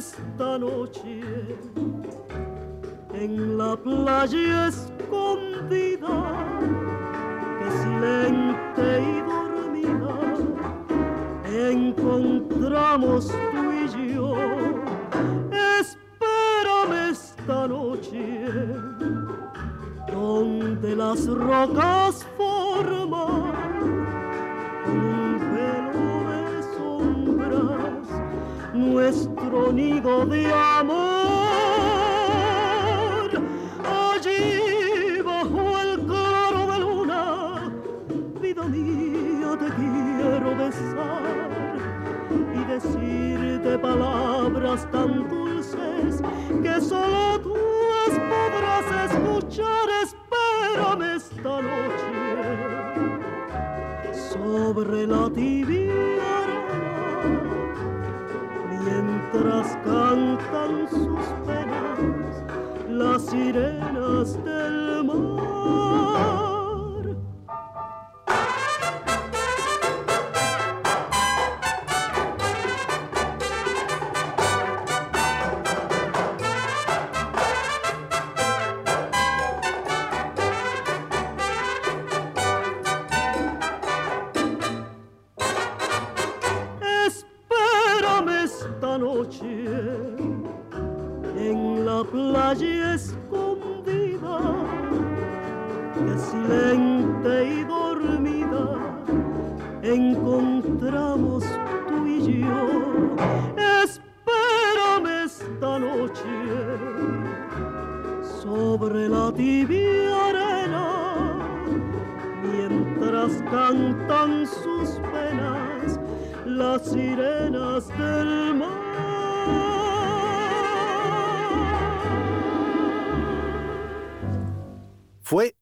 Esta 0.00 0.58
noche 0.58 1.20
en 3.12 3.58
la 3.58 3.76
playa 3.76 4.68
escondida 4.68 6.08
silente 8.00 9.02
y 9.02 9.20
dormida, 9.28 10.14
encontramos 11.44 13.28
tú 13.28 13.72
y 13.72 14.14
yo. 14.14 14.36
Espérame 15.80 17.10
esta 17.10 17.68
noche, 17.68 18.46
donde 20.12 20.96
las 20.96 21.26
rocas 21.26 22.26
forman 22.36 23.52
un 24.86 25.38
velo 25.52 26.10
de 26.30 26.62
sombras 26.76 28.08
nuestro 28.72 29.72
nido 29.72 30.26
de 30.26 30.52
amor. 30.52 31.29
Y 42.54 42.64
decirte 42.64 43.78
palabras 43.78 44.90
tan 44.90 45.28
dulces 45.28 46.22
que 46.62 46.80
solo 46.80 47.38
tú 47.40 47.54
podrás 48.30 49.12
escuchar. 49.12 49.88
Espérame 50.02 51.16
esta 51.16 51.62
noche 51.62 52.20
sobre 54.32 55.06
la 55.06 55.30
tibia 55.30 56.40
mientras 58.84 59.76
cantan 59.84 60.88
sus 60.88 61.24
penas 61.46 62.44
las 62.88 63.22
sirenas 63.26 64.42
del 64.44 65.04
mar. 65.04 65.29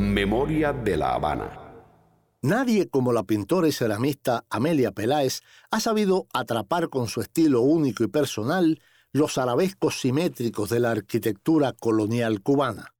Memoria 0.00 0.72
de 0.72 0.96
La 0.96 1.12
Habana. 1.12 1.50
Nadie 2.40 2.88
como 2.88 3.12
la 3.12 3.22
pintora 3.24 3.68
y 3.68 3.72
ceramista 3.72 4.46
Amelia 4.48 4.92
Peláez 4.92 5.42
ha 5.70 5.78
sabido 5.78 6.26
atrapar 6.32 6.88
con 6.88 7.06
su 7.06 7.20
estilo 7.20 7.60
único 7.60 8.02
y 8.02 8.06
personal 8.06 8.80
los 9.12 9.36
arabescos 9.36 10.00
simétricos 10.00 10.70
de 10.70 10.80
la 10.80 10.92
arquitectura 10.92 11.74
colonial 11.74 12.40
cubana. 12.40 12.94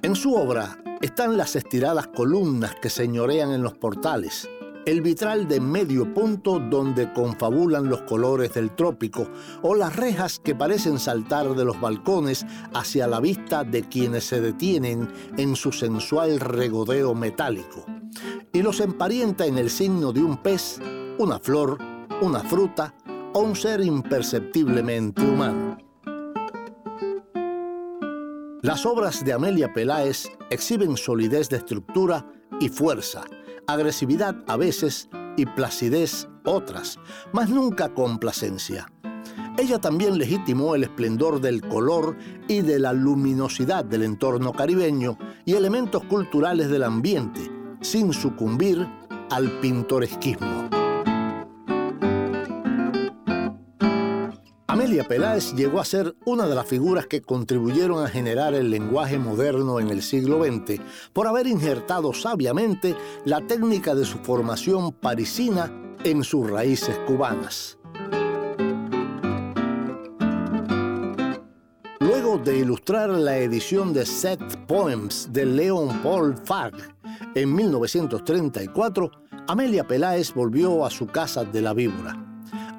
En 0.00 0.16
su 0.16 0.34
obra 0.34 0.82
están 1.02 1.36
las 1.36 1.54
estiradas 1.54 2.06
columnas 2.06 2.74
que 2.80 2.88
señorean 2.88 3.52
en 3.52 3.62
los 3.62 3.74
portales, 3.74 4.48
el 4.86 5.02
vitral 5.02 5.46
de 5.46 5.60
medio 5.60 6.12
punto 6.14 6.58
donde 6.58 7.12
confabulan 7.12 7.88
los 7.88 8.02
colores 8.02 8.54
del 8.54 8.74
trópico 8.74 9.28
o 9.62 9.74
las 9.74 9.94
rejas 9.96 10.38
que 10.38 10.54
parecen 10.54 10.98
saltar 10.98 11.54
de 11.54 11.64
los 11.64 11.80
balcones 11.80 12.46
hacia 12.74 13.06
la 13.06 13.20
vista 13.20 13.64
de 13.64 13.82
quienes 13.82 14.24
se 14.24 14.40
detienen 14.40 15.08
en 15.36 15.56
su 15.56 15.72
sensual 15.72 16.40
regodeo 16.40 17.14
metálico 17.14 17.84
y 18.52 18.62
los 18.62 18.80
emparenta 18.80 19.46
en 19.46 19.58
el 19.58 19.70
signo 19.70 20.12
de 20.12 20.22
un 20.22 20.38
pez, 20.38 20.80
una 21.18 21.38
flor, 21.38 21.78
una 22.22 22.40
fruta 22.40 22.94
o 23.32 23.40
un 23.40 23.54
ser 23.54 23.80
imperceptiblemente 23.80 25.22
humano. 25.22 25.78
Las 28.62 28.84
obras 28.84 29.24
de 29.24 29.32
Amelia 29.32 29.72
Peláez 29.72 30.30
exhiben 30.50 30.96
solidez 30.96 31.48
de 31.48 31.56
estructura 31.56 32.26
y 32.60 32.68
fuerza, 32.68 33.24
agresividad 33.72 34.36
a 34.46 34.56
veces 34.56 35.08
y 35.36 35.46
placidez 35.46 36.28
otras, 36.44 36.98
mas 37.32 37.50
nunca 37.50 37.94
complacencia. 37.94 38.90
Ella 39.58 39.78
también 39.78 40.16
legitimó 40.16 40.74
el 40.74 40.84
esplendor 40.84 41.40
del 41.40 41.60
color 41.60 42.16
y 42.48 42.62
de 42.62 42.78
la 42.78 42.92
luminosidad 42.92 43.84
del 43.84 44.04
entorno 44.04 44.52
caribeño 44.52 45.18
y 45.44 45.54
elementos 45.54 46.04
culturales 46.04 46.70
del 46.70 46.84
ambiente, 46.84 47.40
sin 47.80 48.12
sucumbir 48.12 48.88
al 49.30 49.50
pintoresquismo. 49.60 50.79
Amelia 54.90 55.06
Peláez 55.06 55.54
llegó 55.54 55.78
a 55.78 55.84
ser 55.84 56.16
una 56.24 56.48
de 56.48 56.54
las 56.56 56.66
figuras 56.66 57.06
que 57.06 57.22
contribuyeron 57.22 58.04
a 58.04 58.08
generar 58.08 58.54
el 58.54 58.72
lenguaje 58.72 59.20
moderno 59.20 59.78
en 59.78 59.88
el 59.88 60.02
siglo 60.02 60.42
XX 60.42 60.80
por 61.12 61.28
haber 61.28 61.46
injertado 61.46 62.12
sabiamente 62.12 62.96
la 63.24 63.40
técnica 63.40 63.94
de 63.94 64.04
su 64.04 64.18
formación 64.18 64.90
parisina 64.90 65.72
en 66.02 66.24
sus 66.24 66.50
raíces 66.50 66.98
cubanas. 67.06 67.78
Luego 72.00 72.38
de 72.38 72.58
ilustrar 72.58 73.10
la 73.10 73.38
edición 73.38 73.92
de 73.92 74.04
Set 74.04 74.40
Poems 74.66 75.32
de 75.32 75.46
Leon 75.46 76.02
Paul 76.02 76.36
Farg 76.36 76.96
en 77.36 77.54
1934, 77.54 79.08
Amelia 79.46 79.86
Peláez 79.86 80.34
volvió 80.34 80.84
a 80.84 80.90
su 80.90 81.06
casa 81.06 81.44
de 81.44 81.60
la 81.60 81.74
Víbora. 81.74 82.29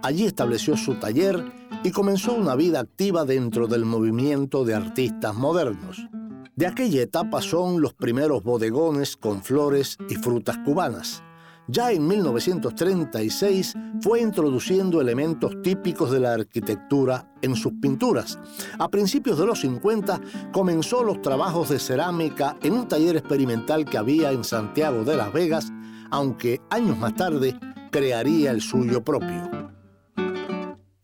Allí 0.04 0.26
estableció 0.26 0.76
su 0.78 0.96
taller 0.96 1.44
y 1.84 1.92
comenzó 1.92 2.34
una 2.34 2.56
vida 2.56 2.80
activa 2.80 3.24
dentro 3.24 3.68
del 3.68 3.86
movimiento 3.86 4.66
de 4.66 4.74
artistas 4.74 5.36
modernos. 5.36 6.08
De 6.56 6.68
aquella 6.68 7.02
etapa 7.02 7.42
son 7.42 7.82
los 7.82 7.94
primeros 7.94 8.44
bodegones 8.44 9.16
con 9.16 9.44
flores 9.44 9.98
y 10.10 10.16
frutas 10.16 10.58
cubanas. 10.66 11.24
Ya 11.68 11.92
en 11.92 12.08
1936 12.08 13.76
fue 14.02 14.22
introduciendo 14.22 15.00
elementos 15.00 15.62
típicos 15.62 16.12
de 16.12 16.20
la 16.20 16.34
arquitectura 16.34 17.32
en 17.42 17.56
sus 17.56 17.74
pinturas. 17.82 18.40
A 18.80 18.90
principios 18.90 19.38
de 19.38 19.46
los 19.46 19.62
50 19.62 20.20
comenzó 20.52 21.04
los 21.04 21.22
trabajos 21.22 21.70
de 21.70 21.80
cerámica 21.80 22.58
en 22.64 22.74
un 22.74 22.88
taller 22.88 23.16
experimental 23.16 23.86
que 23.86 23.98
había 23.98 24.32
en 24.32 24.44
Santiago 24.44 25.04
de 25.06 25.16
Las 25.16 25.32
Vegas, 25.32 25.72
aunque 26.10 26.60
años 26.72 26.98
más 26.98 27.16
tarde 27.16 27.58
crearía 27.92 28.52
el 28.52 28.62
suyo 28.62 29.04
propio. 29.04 29.61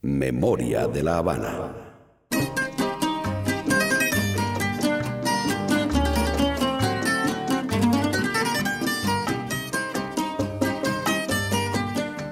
Memoria 0.08 0.88
de 0.88 1.04
la 1.04 1.18
Habana. 1.18 1.70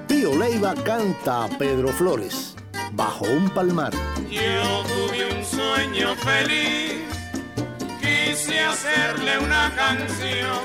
Pío 0.08 0.38
Leiva 0.38 0.74
canta 0.84 1.44
a 1.44 1.48
Pedro 1.58 1.88
Flores, 1.88 2.56
bajo 2.92 3.26
un 3.26 3.50
palmar. 3.50 3.92
Yo 4.30 4.40
tuve 4.88 5.36
un 5.36 5.44
sueño 5.44 6.14
feliz, 6.16 7.04
quise 8.00 8.58
hacerle 8.58 9.38
una 9.38 9.70
canción 9.76 10.62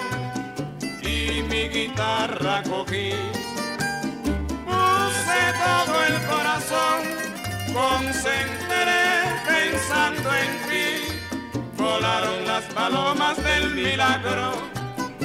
y 1.03 1.43
mi 1.43 1.67
guitarra 1.67 2.63
cogí 2.63 3.11
corazón, 6.71 7.03
concentré 7.73 9.03
pensando 9.47 10.29
en 10.33 10.51
ti. 10.69 11.49
Volaron 11.77 12.45
las 12.45 12.63
palomas 12.73 13.37
del 13.43 13.71
milagro 13.71 14.53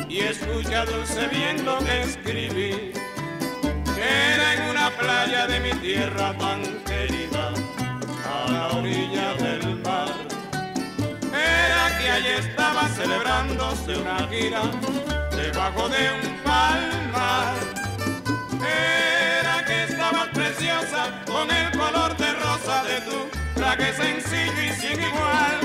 y 0.09 0.21
escucha 0.21 0.85
dulce 0.85 1.29
viento 1.29 1.79
que 1.79 2.03
escribí. 2.03 2.93
Era 3.99 4.55
en 4.55 4.71
una 4.71 4.91
playa 4.91 5.47
de 5.47 5.61
mi 5.61 5.73
tierra 5.81 6.37
tan 6.39 6.63
querida, 6.85 7.53
a 8.25 8.51
la 8.51 8.69
orilla 8.69 9.35
del 9.35 9.81
mar. 9.83 10.15
Era 11.33 11.99
que 11.99 12.11
allí 12.11 12.29
estaba 12.39 12.89
celebrándose 12.89 13.97
una 13.97 14.27
gira 14.29 14.63
debajo 15.31 15.89
de 15.89 16.11
un 16.13 16.43
palmar 16.45 17.77
con 21.27 21.51
el 21.51 21.71
color 21.77 22.17
de 22.17 22.33
rosa 22.33 22.85
de 22.85 23.01
tu 23.03 23.29
traje 23.55 23.93
sencillo 23.93 24.63
y 24.63 24.73
sin 24.81 25.01
igual. 25.03 25.61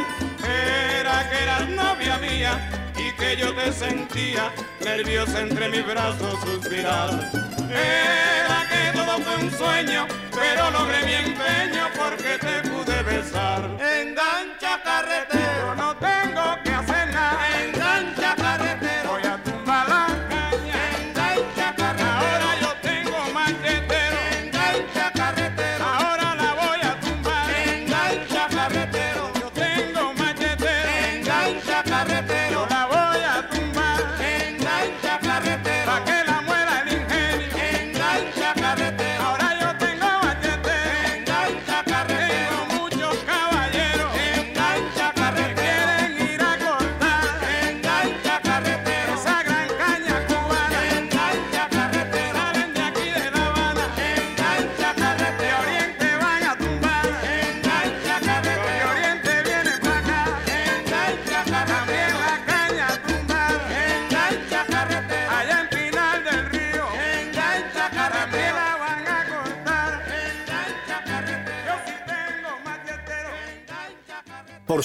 Era 0.99 1.29
que 1.29 1.43
eras 1.43 1.69
novia 1.69 2.17
mía 2.17 2.69
y 2.97 3.11
que 3.15 3.37
yo 3.37 3.53
te 3.53 3.71
sentía 3.71 4.51
nerviosa 4.83 5.41
entre 5.41 5.69
mis 5.69 5.85
brazos 5.85 6.39
suspirar. 6.41 7.29
Era 7.69 8.67
que 8.69 8.97
todo 8.97 9.17
fue 9.19 9.35
un 9.37 9.51
sueño, 9.51 10.07
pero 10.33 10.71
logré 10.71 11.05
mi 11.05 11.13
empeño 11.13 11.87
porque 11.97 12.37
te 12.37 12.69
pude 12.69 13.03
besar. 13.03 13.69
Engancha 13.79 14.81
carretero, 14.83 15.30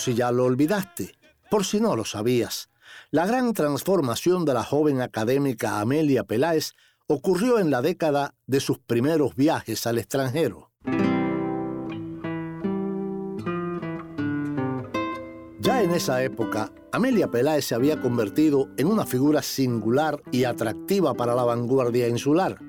si 0.06 0.14
ya 0.14 0.30
lo 0.30 0.44
olvidaste, 0.44 1.18
por 1.50 1.64
si 1.64 1.80
no 1.80 1.96
lo 1.96 2.04
sabías, 2.04 2.70
la 3.10 3.26
gran 3.26 3.52
transformación 3.54 4.44
de 4.44 4.54
la 4.54 4.62
joven 4.62 5.00
académica 5.00 5.80
Amelia 5.80 6.22
Peláez 6.22 6.74
ocurrió 7.08 7.58
en 7.58 7.72
la 7.72 7.82
década 7.82 8.36
de 8.46 8.60
sus 8.60 8.78
primeros 8.78 9.34
viajes 9.34 9.84
al 9.84 9.98
extranjero. 9.98 10.70
Ya 15.58 15.82
en 15.82 15.90
esa 15.90 16.22
época, 16.22 16.70
Amelia 16.92 17.28
Peláez 17.28 17.64
se 17.64 17.74
había 17.74 18.00
convertido 18.00 18.68
en 18.76 18.86
una 18.86 19.06
figura 19.06 19.42
singular 19.42 20.22
y 20.30 20.44
atractiva 20.44 21.14
para 21.14 21.34
la 21.34 21.42
vanguardia 21.42 22.06
insular. 22.06 22.60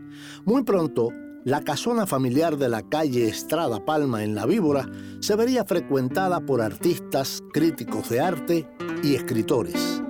Muy 0.44 0.64
pronto, 0.64 1.10
la 1.48 1.62
casona 1.62 2.06
familiar 2.06 2.58
de 2.58 2.68
la 2.68 2.82
calle 2.82 3.30
Estrada 3.30 3.86
Palma 3.86 4.22
en 4.22 4.36
La 4.36 4.46
Víbora 4.46 4.86
se 5.22 5.34
vería 5.38 5.64
frecuentada 5.64 6.42
por 6.42 6.62
artistas, 6.62 7.42
críticos 7.54 8.10
de 8.10 8.20
arte 8.20 8.68
y 9.02 9.16
escritores. 9.16 10.04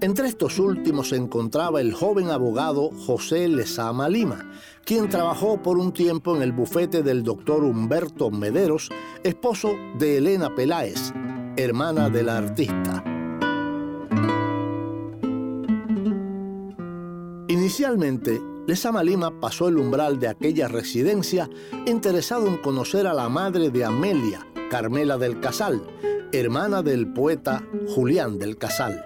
Entre 0.00 0.28
estos 0.28 0.60
últimos 0.60 1.08
se 1.08 1.16
encontraba 1.16 1.80
el 1.80 1.92
joven 1.92 2.30
abogado 2.30 2.90
José 2.90 3.48
Lezama 3.48 4.08
Lima, 4.08 4.48
quien 4.84 5.08
trabajó 5.08 5.60
por 5.60 5.76
un 5.76 5.92
tiempo 5.92 6.36
en 6.36 6.42
el 6.42 6.52
bufete 6.52 7.02
del 7.02 7.24
doctor 7.24 7.64
Humberto 7.64 8.30
Mederos, 8.30 8.90
esposo 9.24 9.74
de 9.98 10.18
Elena 10.18 10.54
Peláez, 10.54 11.12
hermana 11.56 12.08
de 12.10 12.22
la 12.22 12.36
artista. 12.36 13.07
Inicialmente, 17.68 18.40
Lezama 18.66 19.02
Lima 19.02 19.40
pasó 19.40 19.68
el 19.68 19.76
umbral 19.76 20.18
de 20.18 20.28
aquella 20.28 20.68
residencia 20.68 21.50
interesado 21.84 22.46
en 22.46 22.56
conocer 22.56 23.06
a 23.06 23.12
la 23.12 23.28
madre 23.28 23.68
de 23.68 23.84
Amelia, 23.84 24.46
Carmela 24.70 25.18
del 25.18 25.38
Casal, 25.38 25.82
hermana 26.32 26.82
del 26.82 27.12
poeta 27.12 27.62
Julián 27.94 28.38
del 28.38 28.56
Casal. 28.56 29.04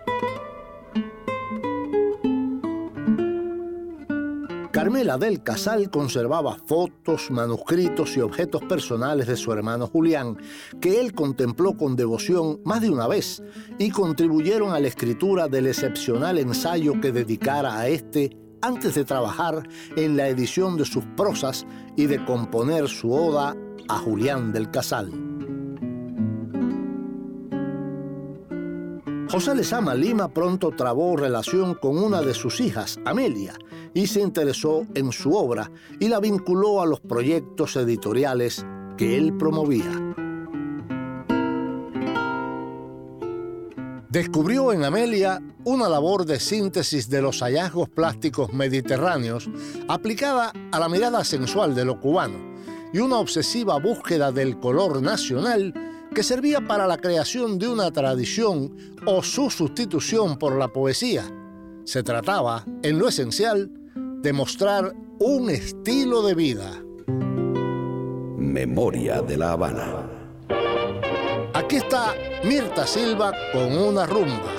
Carmela 4.70 5.18
del 5.18 5.42
Casal 5.42 5.90
conservaba 5.90 6.56
fotos, 6.56 7.32
manuscritos 7.32 8.16
y 8.16 8.20
objetos 8.20 8.62
personales 8.62 9.26
de 9.26 9.36
su 9.36 9.52
hermano 9.52 9.88
Julián, 9.88 10.38
que 10.80 11.00
él 11.00 11.14
contempló 11.14 11.76
con 11.76 11.96
devoción 11.96 12.60
más 12.64 12.80
de 12.80 12.90
una 12.90 13.08
vez 13.08 13.42
y 13.80 13.90
contribuyeron 13.90 14.72
a 14.72 14.78
la 14.78 14.86
escritura 14.86 15.48
del 15.48 15.66
excepcional 15.66 16.38
ensayo 16.38 17.00
que 17.00 17.10
dedicara 17.10 17.76
a 17.76 17.88
este 17.88 18.38
antes 18.62 18.94
de 18.94 19.04
trabajar 19.04 19.68
en 19.96 20.16
la 20.16 20.28
edición 20.28 20.76
de 20.76 20.84
sus 20.84 21.04
prosas 21.16 21.66
y 21.96 22.06
de 22.06 22.24
componer 22.24 22.88
su 22.88 23.12
oda 23.12 23.54
a 23.88 23.98
Julián 23.98 24.52
del 24.52 24.70
Casal. 24.70 25.10
José 29.32 29.54
Lezama 29.54 29.94
Lima 29.94 30.28
pronto 30.28 30.72
trabó 30.76 31.16
relación 31.16 31.74
con 31.74 31.96
una 31.96 32.20
de 32.20 32.34
sus 32.34 32.60
hijas, 32.60 32.98
Amelia, 33.06 33.54
y 33.94 34.06
se 34.06 34.20
interesó 34.20 34.86
en 34.94 35.10
su 35.10 35.34
obra 35.34 35.70
y 35.98 36.08
la 36.08 36.20
vinculó 36.20 36.82
a 36.82 36.86
los 36.86 37.00
proyectos 37.00 37.76
editoriales 37.76 38.66
que 38.98 39.16
él 39.16 39.36
promovía. 39.38 40.21
Descubrió 44.12 44.74
en 44.74 44.84
Amelia 44.84 45.40
una 45.64 45.88
labor 45.88 46.26
de 46.26 46.38
síntesis 46.38 47.08
de 47.08 47.22
los 47.22 47.40
hallazgos 47.40 47.88
plásticos 47.88 48.52
mediterráneos 48.52 49.48
aplicada 49.88 50.52
a 50.70 50.78
la 50.78 50.90
mirada 50.90 51.24
sensual 51.24 51.74
de 51.74 51.86
lo 51.86 51.98
cubano 51.98 52.36
y 52.92 52.98
una 52.98 53.16
obsesiva 53.16 53.78
búsqueda 53.78 54.30
del 54.30 54.60
color 54.60 55.00
nacional 55.00 55.72
que 56.14 56.22
servía 56.22 56.60
para 56.60 56.86
la 56.86 56.98
creación 56.98 57.58
de 57.58 57.68
una 57.68 57.90
tradición 57.90 58.76
o 59.06 59.22
su 59.22 59.48
sustitución 59.48 60.36
por 60.36 60.58
la 60.58 60.68
poesía. 60.68 61.24
Se 61.84 62.02
trataba, 62.02 62.66
en 62.82 62.98
lo 62.98 63.08
esencial, 63.08 63.70
de 64.20 64.32
mostrar 64.34 64.94
un 65.20 65.48
estilo 65.48 66.20
de 66.20 66.34
vida. 66.34 66.84
Memoria 68.36 69.22
de 69.22 69.38
la 69.38 69.52
Habana. 69.52 70.11
Aquí 71.62 71.76
está 71.76 72.16
Mirta 72.42 72.84
Silva 72.86 73.32
con 73.52 73.78
una 73.78 74.04
rumba. 74.04 74.52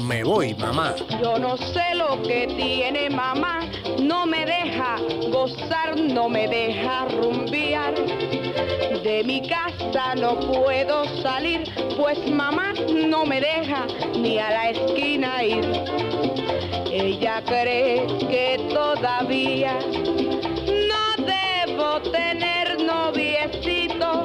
Me 0.00 0.22
voy, 0.22 0.54
mamá. 0.54 0.94
Yo 1.20 1.38
no 1.38 1.56
sé 1.56 1.94
lo 1.94 2.20
que 2.22 2.46
tiene 2.54 3.08
mamá, 3.08 3.60
no 3.98 4.26
me 4.26 4.44
deja 4.44 4.96
gozar, 5.30 5.98
no 5.98 6.28
me 6.28 6.46
deja 6.48 7.06
rumbear. 7.06 7.94
De 7.94 9.22
mi 9.24 9.48
casa 9.48 10.14
no 10.16 10.38
puedo 10.38 11.06
salir, 11.22 11.64
pues 11.96 12.18
mamá 12.30 12.74
no 13.08 13.24
me 13.24 13.40
deja 13.40 13.86
ni 14.14 14.38
a 14.38 14.50
la 14.50 14.70
esquina 14.70 15.42
ir. 15.42 15.64
Ella 16.92 17.42
cree 17.46 18.06
que 18.28 18.68
todavía 18.68 19.78
debo 21.90 22.00
tener 22.10 22.82
noviecito. 22.82 24.24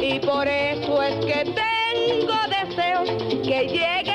Y 0.00 0.18
por 0.20 0.46
eso 0.48 1.02
es 1.02 1.24
que 1.26 1.44
tengo 1.44 2.34
deseos 2.48 3.08
que 3.42 3.66
llegue 3.66 4.11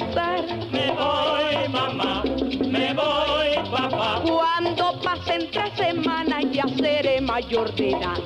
Me 0.00 0.92
voy, 0.92 1.68
mamá, 1.68 2.22
me 2.66 2.94
voy, 2.94 3.70
papá. 3.70 4.22
Cuando 4.22 4.98
pasen 5.02 5.50
tres 5.50 5.72
semanas 5.76 6.44
ya 6.52 6.64
seré 6.78 7.20
mayor 7.20 7.70
de 7.74 7.90
edad. 7.90 8.18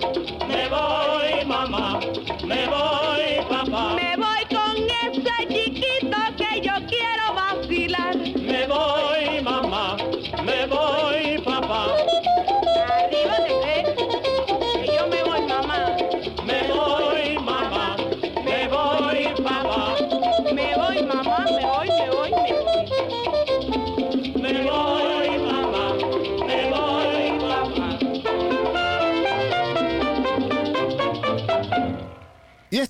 Me 0.48 0.68
voy, 0.68 1.44
mamá, 1.46 1.98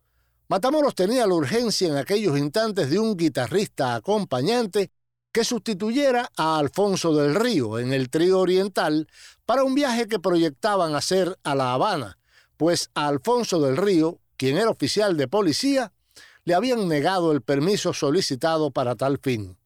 Matamoros 0.48 0.94
tenía 0.96 1.26
la 1.26 1.34
urgencia 1.34 1.86
en 1.88 1.96
aquellos 1.96 2.36
instantes 2.36 2.90
de 2.90 2.98
un 2.98 3.16
guitarrista 3.16 3.94
acompañante 3.94 4.90
que 5.32 5.44
sustituyera 5.44 6.30
a 6.36 6.58
Alfonso 6.58 7.14
del 7.14 7.34
Río 7.34 7.78
en 7.78 7.92
el 7.92 8.10
trío 8.10 8.40
oriental 8.40 9.08
para 9.46 9.64
un 9.64 9.74
viaje 9.74 10.06
que 10.06 10.18
proyectaban 10.18 10.94
hacer 10.94 11.38
a 11.44 11.54
La 11.54 11.72
Habana, 11.72 12.18
pues 12.56 12.90
a 12.94 13.08
Alfonso 13.08 13.60
del 13.60 13.76
Río, 13.76 14.18
quien 14.36 14.56
era 14.56 14.70
oficial 14.70 15.16
de 15.16 15.28
policía, 15.28 15.92
le 16.44 16.54
habían 16.54 16.88
negado 16.88 17.32
el 17.32 17.42
permiso 17.42 17.92
solicitado 17.92 18.70
para 18.70 18.94
tal 18.94 19.18
fin. 19.18 19.56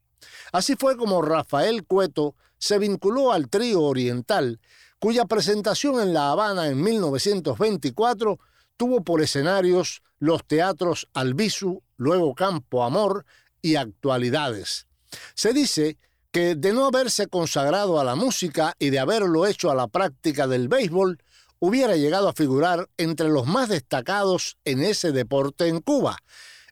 Así 0.52 0.76
fue 0.76 0.96
como 0.96 1.22
Rafael 1.22 1.84
Cueto 1.84 2.34
se 2.58 2.78
vinculó 2.78 3.32
al 3.32 3.48
trío 3.48 3.82
oriental, 3.82 4.60
cuya 4.98 5.26
presentación 5.26 6.00
en 6.00 6.12
La 6.12 6.30
Habana 6.30 6.68
en 6.68 6.82
1924 6.82 8.38
tuvo 8.76 9.02
por 9.02 9.22
escenarios 9.22 10.02
los 10.18 10.44
teatros 10.44 11.08
Albizu, 11.14 11.82
luego 11.96 12.34
Campo 12.34 12.84
Amor 12.84 13.24
y 13.62 13.76
Actualidades. 13.76 14.86
Se 15.34 15.52
dice 15.52 15.98
que 16.30 16.54
de 16.54 16.72
no 16.72 16.86
haberse 16.86 17.28
consagrado 17.28 17.98
a 17.98 18.04
la 18.04 18.14
música 18.14 18.74
y 18.78 18.90
de 18.90 18.98
haberlo 18.98 19.46
hecho 19.46 19.70
a 19.70 19.74
la 19.74 19.88
práctica 19.88 20.46
del 20.46 20.68
béisbol, 20.68 21.18
hubiera 21.60 21.96
llegado 21.96 22.28
a 22.28 22.32
figurar 22.32 22.88
entre 22.96 23.28
los 23.28 23.46
más 23.46 23.68
destacados 23.68 24.56
en 24.64 24.82
ese 24.82 25.12
deporte 25.12 25.68
en 25.68 25.80
Cuba. 25.80 26.18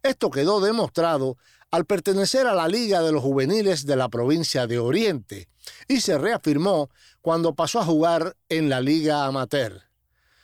Esto 0.02 0.30
quedó 0.30 0.60
demostrado 0.60 1.36
al 1.70 1.84
pertenecer 1.84 2.46
a 2.46 2.54
la 2.54 2.68
Liga 2.68 3.02
de 3.02 3.12
los 3.12 3.22
Juveniles 3.22 3.86
de 3.86 3.96
la 3.96 4.08
provincia 4.08 4.66
de 4.66 4.78
Oriente 4.78 5.48
y 5.88 6.00
se 6.00 6.16
reafirmó 6.16 6.90
cuando 7.20 7.54
pasó 7.54 7.80
a 7.80 7.84
jugar 7.84 8.36
en 8.48 8.68
la 8.68 8.80
Liga 8.80 9.24
Amateur. 9.24 9.82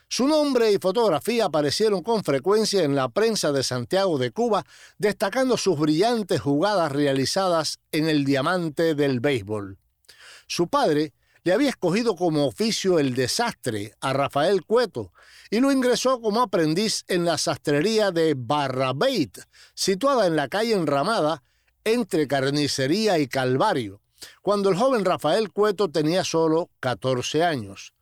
Su 0.08 0.28
nombre 0.28 0.70
y 0.70 0.78
fotografía 0.78 1.46
aparecieron 1.46 2.02
con 2.02 2.22
frecuencia 2.22 2.82
en 2.82 2.94
la 2.94 3.08
prensa 3.08 3.50
de 3.50 3.62
Santiago 3.62 4.18
de 4.18 4.30
Cuba, 4.30 4.66
destacando 4.98 5.56
sus 5.56 5.78
brillantes 5.78 6.38
jugadas 6.38 6.92
realizadas 6.92 7.78
en 7.92 8.10
el 8.10 8.26
diamante 8.26 8.94
del 8.94 9.20
béisbol. 9.20 9.78
Su 10.46 10.68
padre 10.68 11.14
le 11.44 11.52
había 11.52 11.70
escogido 11.70 12.14
como 12.14 12.46
oficio 12.46 12.98
el 12.98 13.14
desastre 13.14 13.94
a 14.00 14.12
Rafael 14.12 14.64
Cueto 14.64 15.12
y 15.50 15.60
lo 15.60 15.72
ingresó 15.72 16.20
como 16.20 16.40
aprendiz 16.40 17.04
en 17.08 17.24
la 17.24 17.36
sastrería 17.36 18.10
de 18.10 18.34
Barrabeit, 18.36 19.38
situada 19.74 20.26
en 20.26 20.36
la 20.36 20.48
calle 20.48 20.74
Enramada 20.74 21.42
entre 21.84 22.28
Carnicería 22.28 23.18
y 23.18 23.26
Calvario, 23.26 24.00
cuando 24.40 24.70
el 24.70 24.76
joven 24.76 25.04
Rafael 25.04 25.50
Cueto 25.50 25.90
tenía 25.90 26.24
solo 26.24 26.70
14 26.80 27.42
años. 27.42 27.92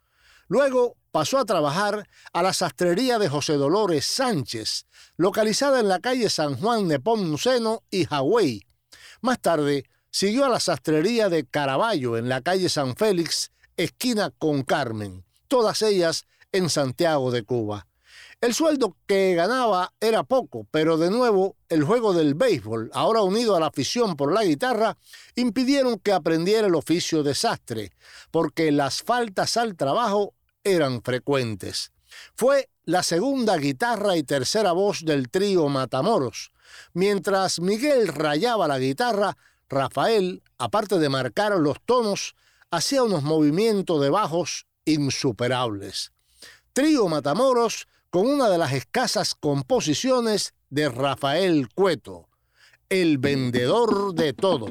Luego 0.48 0.96
pasó 1.10 1.38
a 1.38 1.44
trabajar 1.44 2.08
a 2.32 2.42
la 2.42 2.52
sastrería 2.52 3.18
de 3.18 3.28
José 3.28 3.54
Dolores 3.54 4.04
Sánchez, 4.04 4.86
localizada 5.16 5.80
en 5.80 5.88
la 5.88 6.00
calle 6.00 6.28
San 6.28 6.56
Juan 6.56 6.88
de 6.88 7.00
Pomuceno 7.00 7.82
y 7.90 8.04
Hawái. 8.04 8.66
Más 9.22 9.40
tarde, 9.40 9.84
siguió 10.10 10.44
a 10.44 10.48
la 10.48 10.60
sastrería 10.60 11.28
de 11.28 11.44
Caraballo 11.44 12.16
en 12.16 12.28
la 12.28 12.40
calle 12.40 12.68
San 12.68 12.96
Félix, 12.96 13.50
esquina 13.76 14.30
con 14.30 14.62
Carmen, 14.62 15.24
todas 15.48 15.82
ellas 15.82 16.26
en 16.52 16.68
Santiago 16.68 17.30
de 17.30 17.42
Cuba. 17.42 17.86
El 18.40 18.54
sueldo 18.54 18.96
que 19.06 19.34
ganaba 19.34 19.92
era 20.00 20.22
poco, 20.22 20.66
pero 20.70 20.96
de 20.96 21.10
nuevo 21.10 21.56
el 21.68 21.84
juego 21.84 22.14
del 22.14 22.34
béisbol, 22.34 22.90
ahora 22.94 23.20
unido 23.20 23.54
a 23.54 23.60
la 23.60 23.66
afición 23.66 24.16
por 24.16 24.32
la 24.32 24.44
guitarra, 24.44 24.96
impidieron 25.34 25.98
que 25.98 26.12
aprendiera 26.12 26.66
el 26.66 26.74
oficio 26.74 27.22
de 27.22 27.34
sastre, 27.34 27.92
porque 28.30 28.72
las 28.72 29.02
faltas 29.02 29.58
al 29.58 29.76
trabajo 29.76 30.32
eran 30.64 31.02
frecuentes. 31.02 31.92
Fue 32.34 32.70
la 32.84 33.02
segunda 33.02 33.56
guitarra 33.58 34.16
y 34.16 34.22
tercera 34.22 34.72
voz 34.72 35.04
del 35.04 35.28
trío 35.28 35.68
Matamoros. 35.68 36.50
Mientras 36.94 37.60
Miguel 37.60 38.08
rayaba 38.08 38.66
la 38.68 38.78
guitarra, 38.78 39.36
Rafael, 39.70 40.42
aparte 40.58 40.98
de 40.98 41.08
marcar 41.08 41.52
los 41.52 41.80
tonos, 41.86 42.34
hacía 42.70 43.04
unos 43.04 43.22
movimientos 43.22 44.02
de 44.02 44.10
bajos 44.10 44.66
insuperables. 44.84 46.12
Trío 46.72 47.08
Matamoros 47.08 47.86
con 48.10 48.26
una 48.26 48.50
de 48.50 48.58
las 48.58 48.72
escasas 48.72 49.34
composiciones 49.34 50.54
de 50.68 50.88
Rafael 50.88 51.68
Cueto, 51.72 52.28
el 52.88 53.18
vendedor 53.18 54.14
de 54.14 54.32
todo. 54.32 54.66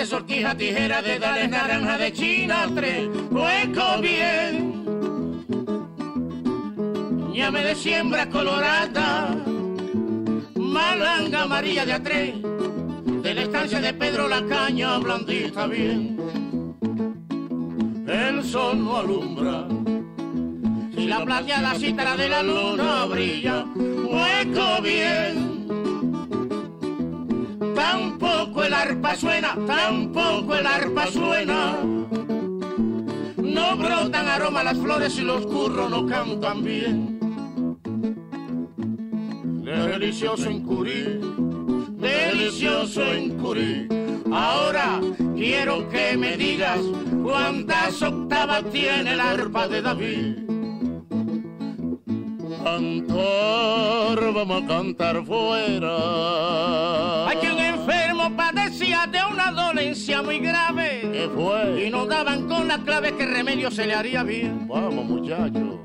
Arete, 0.00 0.16
sortija, 0.16 0.54
tijera, 0.54 1.02
de 1.02 1.18
dale, 1.18 1.46
naranja, 1.46 1.98
de 1.98 2.12
china, 2.12 2.66
tres, 2.74 3.06
hueco 3.30 4.00
bien. 4.00 4.72
Llame 7.34 7.62
de 7.62 7.74
siembra 7.74 8.26
colorada, 8.30 9.36
malanga 10.54 11.42
amarilla 11.42 11.84
de 11.84 11.92
a 11.92 12.02
tres, 12.02 12.34
de 13.22 13.34
la 13.34 13.42
estancia 13.42 13.80
de 13.80 13.92
Pedro 13.92 14.26
la 14.26 14.42
caña 14.46 14.96
blandita 14.98 15.66
bien. 15.66 16.16
El 18.08 18.42
sol 18.42 18.82
no 18.82 18.96
alumbra, 18.96 19.68
si 20.94 21.06
la 21.08 21.24
plateada 21.26 21.74
cítara 21.74 22.16
de 22.16 22.28
la 22.28 22.42
luna 22.42 23.04
brilla, 23.04 23.66
hueco 23.76 24.82
bien. 24.82 25.49
Tampoco 27.80 28.62
el 28.62 28.74
arpa 28.74 29.16
suena, 29.16 29.56
tampoco 29.66 30.54
el 30.54 30.66
arpa 30.66 31.06
suena. 31.06 31.78
No 31.82 33.76
brotan 33.78 34.28
aroma 34.28 34.62
las 34.62 34.76
flores 34.76 35.18
y 35.18 35.22
los 35.22 35.46
curros 35.46 35.90
no 35.90 36.06
cantan 36.06 36.62
bien. 36.62 37.18
Delicioso 39.64 40.50
en 40.50 40.60
Curí, 40.62 41.20
delicioso 41.96 43.02
en 43.02 43.38
Curí. 43.38 43.88
Ahora 44.30 45.00
quiero 45.34 45.88
que 45.88 46.18
me 46.18 46.36
digas 46.36 46.80
cuántas 47.22 48.02
octavas 48.02 48.62
tiene 48.70 49.14
el 49.14 49.20
arpa 49.20 49.68
de 49.68 49.80
David. 49.80 50.59
Cantar, 52.62 54.32
vamos 54.34 54.62
a 54.62 54.66
cantar 54.66 55.24
fuera. 55.24 57.26
Hay 57.26 57.36
quien 57.38 57.58
enfermo 57.58 58.36
padecía 58.36 59.06
de 59.06 59.18
una 59.32 59.50
dolencia 59.50 60.22
muy 60.22 60.40
grave. 60.40 61.08
¿Qué 61.10 61.30
fue? 61.34 61.86
Y 61.86 61.90
no 61.90 62.06
daban 62.06 62.46
con 62.46 62.68
la 62.68 62.78
clave 62.78 63.16
que 63.16 63.24
remedio 63.24 63.70
se 63.70 63.86
le 63.86 63.94
haría 63.94 64.22
bien. 64.22 64.68
Vamos, 64.68 65.06
muchacho. 65.06 65.80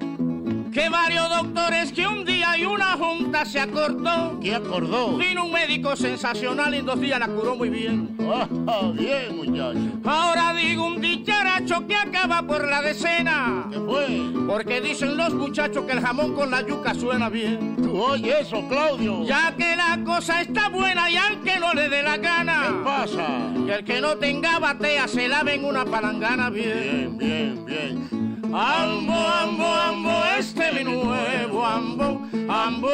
Que 0.75 0.89
varios 0.89 1.29
doctores 1.29 1.93
que 1.93 2.05
un 2.05 2.25
día 2.25 2.57
y 2.57 2.65
una 2.65 2.97
junta 2.97 3.45
se 3.45 3.61
acordó. 3.61 4.37
¿Qué 4.41 4.53
acordó? 4.53 5.15
Vino 5.15 5.45
un 5.45 5.53
médico 5.53 5.95
sensacional 5.95 6.75
y 6.75 6.79
en 6.79 6.85
dos 6.85 6.99
días 6.99 7.17
la 7.17 7.29
curó 7.29 7.55
muy 7.55 7.69
bien. 7.69 8.13
Ah, 8.29 8.91
bien, 8.93 9.37
muchacho. 9.37 9.79
Ahora 10.03 10.53
digo 10.53 10.85
un 10.85 10.99
dicharacho 10.99 11.87
que 11.87 11.95
acaba 11.95 12.41
por 12.41 12.67
la 12.67 12.81
decena. 12.81 13.67
¿Qué 13.71 13.79
fue? 13.79 14.21
Porque 14.45 14.81
dicen 14.81 15.15
los 15.15 15.33
muchachos 15.33 15.85
que 15.85 15.93
el 15.93 16.01
jamón 16.01 16.33
con 16.33 16.51
la 16.51 16.59
yuca 16.67 16.93
suena 16.93 17.29
bien. 17.29 17.77
¿Tú 17.77 17.97
oyes 17.97 18.41
eso, 18.41 18.67
Claudio? 18.67 19.23
Ya 19.23 19.55
que 19.55 19.77
la 19.77 20.03
cosa 20.03 20.41
está 20.41 20.67
buena 20.67 21.09
y 21.09 21.15
al 21.15 21.41
que 21.41 21.57
no 21.57 21.73
le 21.73 21.87
dé 21.87 22.03
la 22.03 22.17
gana. 22.17 22.63
¿Qué 22.67 22.83
pasa? 22.83 23.27
Que 23.65 23.75
el 23.75 23.85
que 23.85 24.01
no 24.01 24.17
tenga 24.17 24.59
batea 24.59 25.07
se 25.07 25.29
lave 25.29 25.53
en 25.53 25.63
una 25.63 25.85
palangana 25.85 26.49
bien. 26.49 27.17
Bien, 27.17 27.65
bien, 27.65 27.65
bien. 27.65 28.24
Ambo, 28.57 29.11
ambo, 29.11 29.65
ambo, 29.65 30.11
este 30.39 30.71
mi 30.71 30.85
nuevo 30.85 31.65
ambo, 31.65 32.21
ambo. 32.47 32.89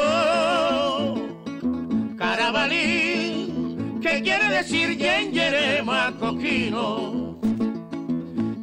Carabalí, 2.18 4.00
que 4.02 4.24
quiere 4.24 4.50
decir 4.50 4.98
yengerema 4.98 6.14
coquino. 6.20 7.38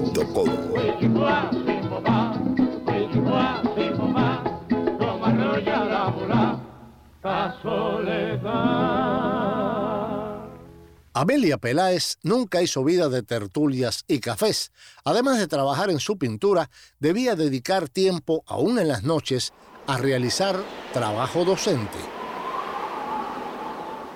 Amelia 11.13 11.59
Peláez 11.59 12.17
nunca 12.23 12.63
hizo 12.63 12.83
vida 12.85 13.11
de 13.11 13.23
tertulias 13.23 14.05
y 14.09 14.21
cafés. 14.21 14.73
Además 15.05 15.39
de 15.39 15.49
trabajar 15.49 15.91
en 15.91 16.01
su 16.01 16.17
pintura, 16.17 16.71
debía 16.99 17.35
dedicar 17.35 17.91
tiempo, 17.91 18.43
aún 18.47 18.79
en 18.79 18.89
las 18.89 19.03
noches, 19.03 19.53
a 19.87 19.99
realizar 19.99 20.57
trabajo 20.95 21.45
docente. 21.45 22.18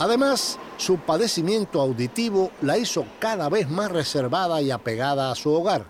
Además, 0.02 0.58
su 0.78 0.96
padecimiento 0.96 1.80
auditivo 1.80 2.50
la 2.60 2.76
hizo 2.76 3.04
cada 3.20 3.48
vez 3.48 3.70
más 3.70 3.88
reservada 3.88 4.60
y 4.60 4.72
apegada 4.72 5.30
a 5.30 5.36
su 5.36 5.52
hogar, 5.52 5.84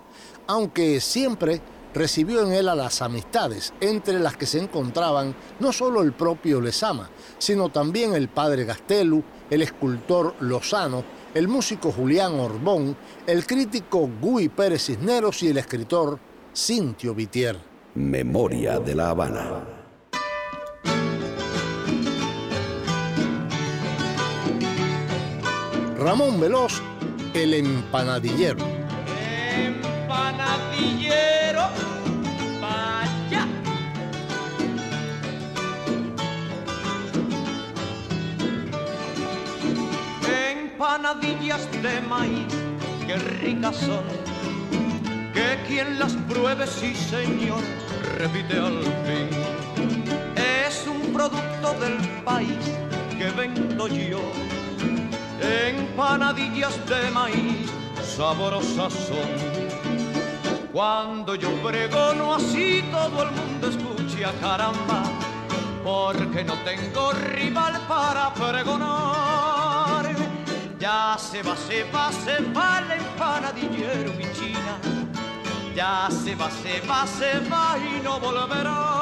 aunque 0.46 1.00
siempre 1.00 1.62
recibió 1.94 2.42
en 2.42 2.52
él 2.52 2.68
a 2.68 2.74
las 2.74 3.00
amistades, 3.00 3.72
entre 3.80 4.20
las 4.20 4.36
que 4.36 4.44
se 4.44 4.58
encontraban 4.58 5.34
no 5.60 5.72
solo 5.72 6.02
el 6.02 6.12
propio 6.12 6.60
Lezama, 6.60 7.08
sino 7.38 7.70
también 7.70 8.12
el 8.12 8.28
padre 8.28 8.66
Gastelu, 8.66 9.24
el 9.48 9.62
escultor 9.62 10.34
Lozano, 10.40 11.04
el 11.32 11.48
músico 11.48 11.90
Julián 11.90 12.38
Orbón, 12.38 12.94
el 13.26 13.46
crítico 13.46 14.10
Gui 14.20 14.50
Pérez 14.50 14.84
Cisneros 14.84 15.42
y 15.42 15.48
el 15.48 15.56
escritor 15.56 16.18
Cintio 16.54 17.14
Vitier. 17.14 17.56
Memoria 17.94 18.78
de 18.78 18.94
la 18.94 19.08
Habana. 19.08 19.82
Ramón 26.03 26.40
Veloz, 26.40 26.82
el 27.32 27.55
empanadillero. 27.55 28.66
Empanadillero, 29.55 31.68
vaya. 32.61 33.46
Empanadillas 40.50 41.70
de 41.70 42.00
maíz, 42.00 42.48
qué 43.07 43.16
ricas 43.16 43.76
son. 43.76 44.03
Que 45.32 45.57
quien 45.68 46.00
las 46.00 46.14
pruebe, 46.28 46.66
sí 46.66 46.96
señor, 46.96 47.62
repite 48.18 48.59
al 48.59 48.82
fin. 49.07 49.28
Es 50.66 50.84
un 50.88 51.12
producto 51.12 51.74
del 51.78 51.96
país 52.24 52.59
que 53.16 53.30
vendo 53.30 53.86
yo. 53.86 54.20
Empanadillas 55.43 56.74
de 56.88 57.11
maíz, 57.11 57.70
sabrosas 58.16 58.93
son. 58.93 59.62
Cuando 60.72 61.34
yo 61.34 61.51
pregono 61.62 62.34
así 62.34 62.82
todo 62.90 63.24
el 63.24 63.30
mundo 63.32 63.68
escucha 63.68 64.32
caramba, 64.40 65.03
porque 65.84 66.45
no 66.45 66.55
tengo 66.64 67.12
rival 67.12 67.80
para 67.88 68.32
pregonar. 68.32 70.14
Ya 70.78 71.16
se 71.18 71.43
va, 71.43 71.57
se 71.57 71.84
va, 71.93 72.11
se 72.12 72.40
va 72.53 72.80
el 72.80 73.01
empanadillero, 73.01 74.12
mi 74.14 74.24
china. 74.32 74.78
Ya 75.74 76.09
se 76.11 76.34
va, 76.34 76.51
se 76.51 76.80
va, 76.86 77.07
se 77.07 77.38
va 77.49 77.76
y 77.78 78.01
no 78.03 78.18
volverá. 78.18 79.01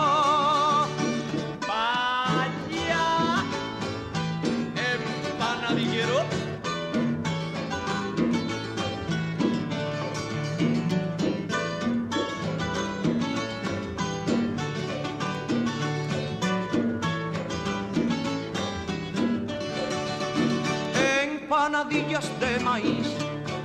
Empanadillas 21.50 22.30
de 22.38 22.60
maíz, 22.60 23.08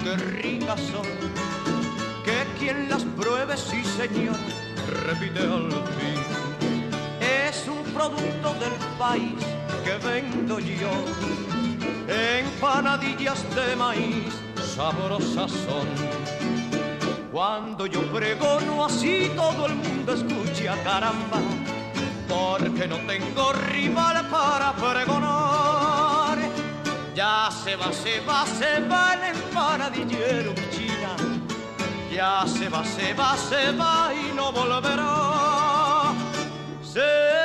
que 0.04 0.18
ricas 0.18 0.82
son, 0.92 1.06
que 2.24 2.44
quien 2.58 2.90
las 2.90 3.04
pruebe, 3.04 3.56
sí 3.56 3.84
señor, 3.86 4.36
repite 5.04 5.42
al 5.42 5.70
fin. 5.70 6.20
Es 7.22 7.68
un 7.68 7.84
producto 7.94 8.56
del 8.56 8.74
país 8.98 9.36
que 9.84 9.94
vendo 10.04 10.58
yo, 10.58 10.90
empanadillas 12.08 13.44
de 13.54 13.76
maíz, 13.76 14.34
sabrosas 14.76 15.52
son. 15.52 15.88
Cuando 17.32 17.86
yo 17.86 18.02
pregono 18.12 18.86
así 18.86 19.32
todo 19.36 19.68
el 19.68 19.76
mundo 19.76 20.12
escucha 20.12 20.76
caramba, 20.84 21.40
porque 22.28 22.88
no 22.88 22.98
tengo 23.06 23.54
rival 23.54 24.28
para 24.32 24.74
pregonar. 24.74 25.65
Ya 27.16 27.50
se 27.50 27.78
va, 27.78 27.94
se 27.94 28.20
va, 28.28 28.46
se 28.46 28.82
va 28.90 29.14
el 29.14 29.38
empanadillero, 29.38 30.52
mi 30.52 30.70
china. 30.70 31.16
Ya 32.12 32.44
se 32.46 32.68
va, 32.68 32.84
se 32.84 33.14
va, 33.14 33.38
se 33.38 33.72
va 33.72 34.12
y 34.14 34.34
no 34.36 34.52
volverá. 34.52 36.14
Se 36.84 37.45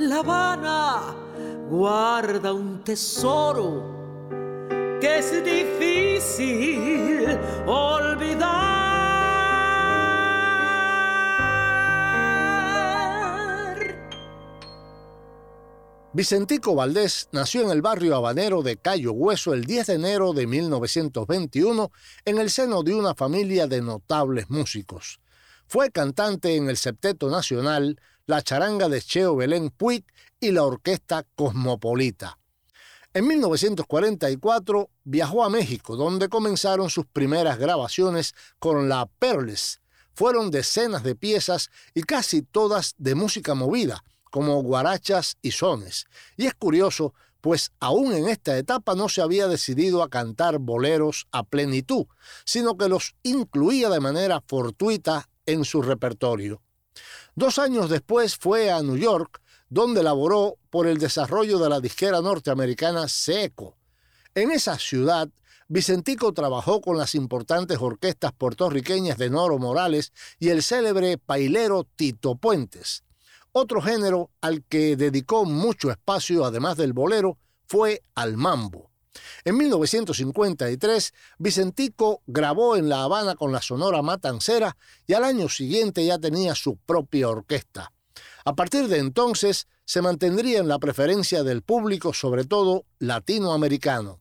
La 0.00 0.18
Habana 0.18 1.14
guarda 1.70 2.52
un 2.52 2.82
tesoro 2.82 4.03
que 5.04 5.18
es 5.18 5.44
difícil 5.44 7.26
olvidar. 7.66 8.48
Vicentico 16.14 16.74
Valdés 16.74 17.28
nació 17.32 17.60
en 17.64 17.70
el 17.70 17.82
barrio 17.82 18.16
habanero 18.16 18.62
de 18.62 18.78
Cayo 18.78 19.12
Hueso 19.12 19.52
el 19.52 19.66
10 19.66 19.88
de 19.88 19.92
enero 19.92 20.32
de 20.32 20.46
1921 20.46 21.92
en 22.24 22.38
el 22.38 22.48
seno 22.48 22.82
de 22.82 22.94
una 22.94 23.14
familia 23.14 23.66
de 23.66 23.82
notables 23.82 24.48
músicos. 24.48 25.20
Fue 25.66 25.90
cantante 25.90 26.56
en 26.56 26.70
el 26.70 26.78
Septeto 26.78 27.28
Nacional, 27.28 28.00
la 28.24 28.40
charanga 28.40 28.88
de 28.88 29.02
Cheo 29.02 29.36
Belén 29.36 29.68
Puig 29.68 30.06
y 30.40 30.52
la 30.52 30.62
orquesta 30.62 31.26
Cosmopolita. 31.34 32.38
En 33.16 33.28
1944 33.28 34.90
viajó 35.04 35.44
a 35.44 35.48
México, 35.48 35.94
donde 35.94 36.28
comenzaron 36.28 36.90
sus 36.90 37.06
primeras 37.06 37.60
grabaciones 37.60 38.34
con 38.58 38.88
la 38.88 39.06
Perles. 39.06 39.80
Fueron 40.14 40.50
decenas 40.50 41.04
de 41.04 41.14
piezas 41.14 41.70
y 41.94 42.02
casi 42.02 42.42
todas 42.42 42.96
de 42.98 43.14
música 43.14 43.54
movida, 43.54 44.02
como 44.32 44.60
guarachas 44.64 45.36
y 45.42 45.52
sones. 45.52 46.06
Y 46.36 46.46
es 46.46 46.54
curioso, 46.54 47.14
pues 47.40 47.70
aún 47.78 48.14
en 48.14 48.28
esta 48.28 48.58
etapa 48.58 48.96
no 48.96 49.08
se 49.08 49.22
había 49.22 49.46
decidido 49.46 50.02
a 50.02 50.08
cantar 50.08 50.58
boleros 50.58 51.28
a 51.30 51.44
plenitud, 51.44 52.06
sino 52.44 52.76
que 52.76 52.88
los 52.88 53.14
incluía 53.22 53.90
de 53.90 54.00
manera 54.00 54.42
fortuita 54.44 55.28
en 55.46 55.64
su 55.64 55.82
repertorio. 55.82 56.62
Dos 57.36 57.60
años 57.60 57.90
después 57.90 58.36
fue 58.36 58.72
a 58.72 58.82
New 58.82 58.96
York, 58.96 59.40
donde 59.68 60.02
laboró 60.02 60.56
por 60.70 60.86
el 60.86 60.98
desarrollo 60.98 61.58
de 61.58 61.68
la 61.68 61.80
disquera 61.80 62.20
norteamericana 62.20 63.08
Seco. 63.08 63.76
En 64.34 64.50
esa 64.50 64.78
ciudad, 64.78 65.28
Vicentico 65.68 66.32
trabajó 66.32 66.80
con 66.80 66.98
las 66.98 67.14
importantes 67.14 67.78
orquestas 67.80 68.32
puertorriqueñas 68.32 69.16
de 69.16 69.30
Noro 69.30 69.58
Morales 69.58 70.12
y 70.38 70.50
el 70.50 70.62
célebre 70.62 71.16
pailero 71.18 71.84
Tito 71.96 72.36
Puentes. 72.36 73.04
Otro 73.52 73.80
género 73.80 74.30
al 74.40 74.62
que 74.64 74.96
dedicó 74.96 75.44
mucho 75.44 75.90
espacio, 75.90 76.44
además 76.44 76.76
del 76.76 76.92
bolero, 76.92 77.38
fue 77.66 78.02
al 78.14 78.36
mambo. 78.36 78.90
En 79.44 79.56
1953, 79.56 81.14
Vicentico 81.38 82.22
grabó 82.26 82.76
en 82.76 82.88
La 82.88 83.04
Habana 83.04 83.36
con 83.36 83.52
la 83.52 83.62
Sonora 83.62 84.02
Matancera 84.02 84.76
y 85.06 85.14
al 85.14 85.24
año 85.24 85.48
siguiente 85.48 86.04
ya 86.04 86.18
tenía 86.18 86.54
su 86.54 86.76
propia 86.76 87.28
orquesta. 87.28 87.92
A 88.46 88.54
partir 88.54 88.88
de 88.88 88.98
entonces 88.98 89.68
se 89.86 90.02
mantendría 90.02 90.58
en 90.58 90.68
la 90.68 90.78
preferencia 90.78 91.42
del 91.42 91.62
público, 91.62 92.12
sobre 92.12 92.44
todo 92.44 92.84
latinoamericano. 92.98 94.20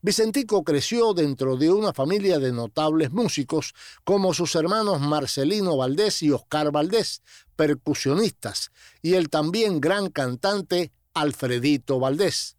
Vicentico 0.00 0.64
creció 0.64 1.12
dentro 1.12 1.56
de 1.56 1.70
una 1.70 1.92
familia 1.92 2.38
de 2.38 2.52
notables 2.52 3.10
músicos 3.10 3.74
como 4.04 4.32
sus 4.32 4.54
hermanos 4.54 5.00
Marcelino 5.00 5.76
Valdés 5.76 6.22
y 6.22 6.30
Oscar 6.30 6.70
Valdés, 6.70 7.22
percusionistas, 7.56 8.70
y 9.02 9.14
el 9.14 9.28
también 9.28 9.80
gran 9.80 10.08
cantante 10.08 10.92
Alfredito 11.12 11.98
Valdés. 11.98 12.56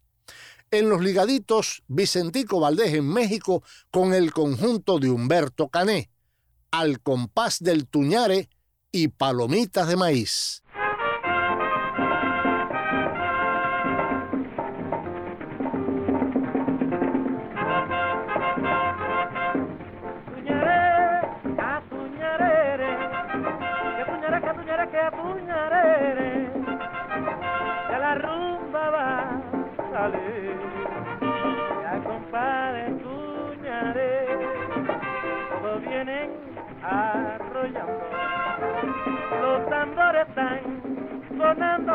En 0.70 0.88
los 0.88 1.02
ligaditos, 1.02 1.82
Vicentico 1.88 2.60
Valdés 2.60 2.94
en 2.94 3.08
México 3.08 3.64
con 3.90 4.14
el 4.14 4.32
conjunto 4.32 5.00
de 5.00 5.10
Humberto 5.10 5.68
Cané, 5.68 6.10
Al 6.70 7.00
compás 7.00 7.58
del 7.58 7.88
Tuñare 7.88 8.48
y 8.92 9.08
Palomitas 9.08 9.88
de 9.88 9.96
Maíz. 9.96 10.59
Están 40.30 40.60
sonando 41.36 41.94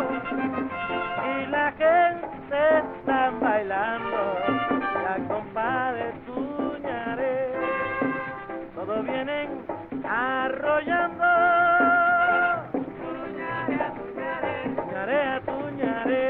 y 1.23 1.45
la 1.47 1.71
gente 1.71 2.89
está 2.89 3.31
bailando. 3.39 4.37
Ya 5.03 5.27
compadre 5.27 6.13
tuñaré, 6.25 7.49
todos 8.75 9.03
vienen 9.05 9.49
arrollando. 10.03 11.23
Tuñaré, 14.81 15.41
tuñaré, 15.45 16.25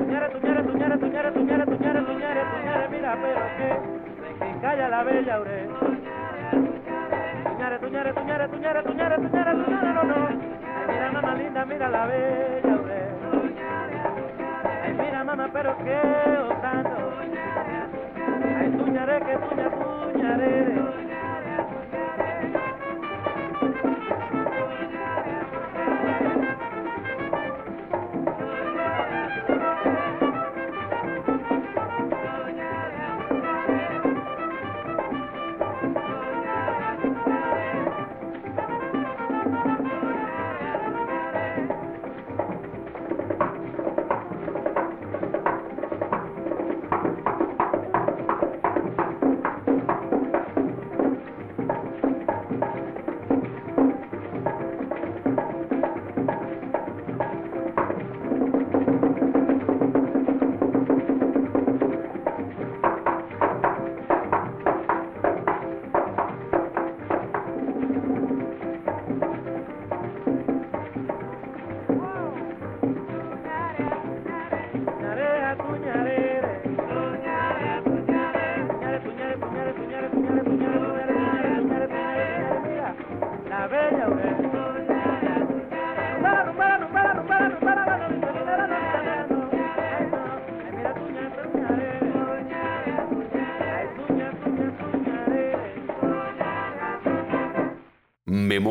tuñare, 0.00 0.28
tuñare, 0.30 0.62
tuñare, 0.62 1.30
tuñare, 1.30 1.30
tuñare, 1.32 2.02
tuñare, 2.02 2.42
tuñare, 2.42 2.88
mira, 2.90 3.16
pero 3.22 3.42
que 3.58 4.60
calla 4.60 4.88
la 4.88 5.02
bella 5.04 5.40
ure. 5.40 5.97
Tuñare, 7.68 7.80
tuñare, 7.80 8.12
tuñare, 8.14 8.48
tuñare, 8.48 8.82
tuñare, 8.82 9.16
tuñare, 9.18 9.52
tuñare, 9.52 9.92
no, 9.92 10.02
no. 10.04 10.26
Ay, 10.26 10.86
mira, 10.88 11.12
mamá 11.12 11.34
linda, 11.34 11.64
mira 11.66 11.88
la 11.90 12.06
bella 12.06 12.74
ure. 12.80 13.00
Ay, 14.84 14.92
mira, 14.94 15.22
mamá, 15.22 15.50
pero 15.52 15.76
que 15.76 16.00
osando. 16.48 16.96
Ay, 18.58 18.70
tuñare, 18.70 19.20
que 19.20 19.36
tuña, 19.36 19.68
tuñare. 19.68 20.78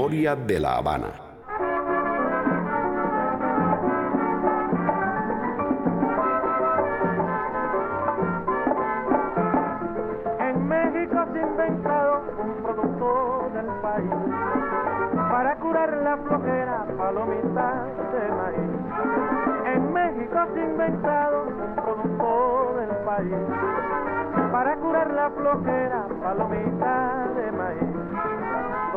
De 0.07 0.57
la 0.57 0.77
Habana. 0.77 1.07
En 10.39 10.67
México 10.69 11.25
se 11.33 11.41
inventado 11.41 12.23
un 12.41 12.63
producto 12.63 13.49
del 13.53 13.65
país 13.81 14.09
para 15.29 15.57
curar 15.57 15.97
la 15.97 16.17
flojera, 16.17 16.85
palomita 16.97 17.85
de 18.13 18.31
maíz. 18.31 19.75
En 19.75 19.91
México 19.91 20.39
se 20.53 20.61
ha 20.61 20.63
inventado 20.63 21.47
un 21.47 21.75
producto 21.75 22.75
del 22.77 22.95
país 23.03 24.51
para 24.53 24.77
curar 24.77 25.11
la 25.11 25.29
flojera, 25.31 26.07
palomita 26.23 27.27
de 27.35 27.51
maíz. 27.51 27.96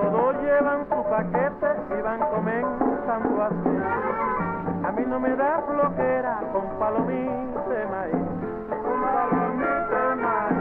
Todos 0.01 0.35
llevan 0.43 0.87
su 0.89 1.03
paquete 1.11 1.69
y 1.99 2.03
van 2.03 2.21
comenzando 2.21 3.43
así. 3.43 3.77
A 4.83 4.93
mí 4.93 5.05
no 5.07 5.21
me 5.21 5.37
da 5.37 5.63
flojera 5.69 6.41
con 6.53 6.67
palomita 6.79 7.61
de 7.69 7.87
maíz. 7.87 8.15
Con 8.71 9.03
palomita 9.03 10.09
de 10.09 10.17
maíz. 10.17 10.59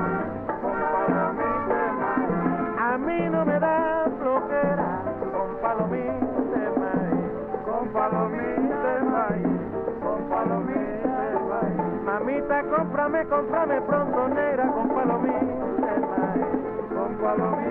Con 0.61 0.77
palomita 0.91 1.75
de 1.79 1.91
maíz. 2.01 2.79
A 2.79 2.97
mí 2.97 3.29
no 3.29 3.45
me 3.45 3.59
da 3.59 4.07
flojera 4.19 5.01
con 5.31 5.55
palomita 5.61 6.41
de 6.53 6.79
maíz. 6.79 7.31
Con 7.65 7.87
palomita 7.93 8.93
de 8.93 9.01
maíz. 9.05 9.61
Con 10.03 10.19
palomita 10.29 11.21
de 11.21 11.39
maíz. 11.49 12.03
Mamita, 12.03 12.63
cómprame, 12.63 13.25
cómprame 13.25 13.81
pronto 13.83 14.27
negra 14.27 14.67
con 14.67 14.89
palomita 14.89 15.93
de 15.93 15.99
maíz. 15.99 16.45
Con 16.93 17.13
palomita 17.15 17.68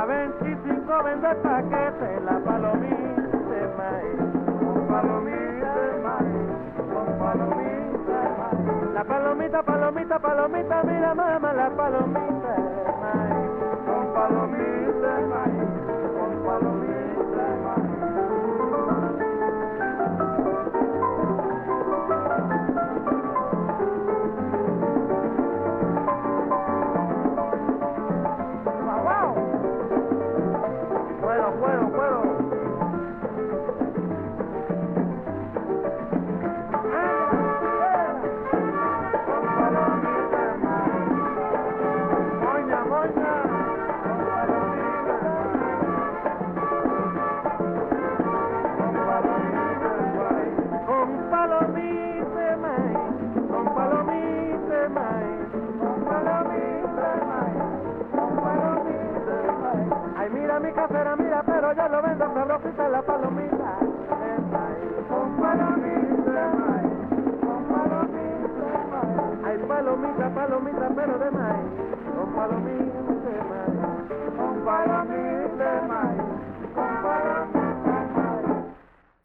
A 0.00 0.06
25 0.06 1.02
vende 1.04 1.34
paquete 1.42 2.20
la 2.24 2.38
palomita 2.38 3.20
de 3.50 3.68
maíz. 3.76 4.16
Con 4.58 4.88
palomita 4.88 5.74
de 5.76 5.98
maíz. 6.00 6.48
Con 6.90 7.18
palomita 7.18 8.16
de 8.22 8.30
maíz. 8.40 8.94
La 8.94 9.04
palomita, 9.04 9.62
palomita, 9.62 10.18
palomita, 10.18 10.82
mira 10.84 11.14
mamá, 11.14 11.52
la 11.52 11.68
palomita 11.76 12.48
de 12.48 12.92
maíz. 13.02 13.50
Con 13.84 14.14
palomita 14.14 15.16
de 15.16 15.26
maíz. 15.26 15.59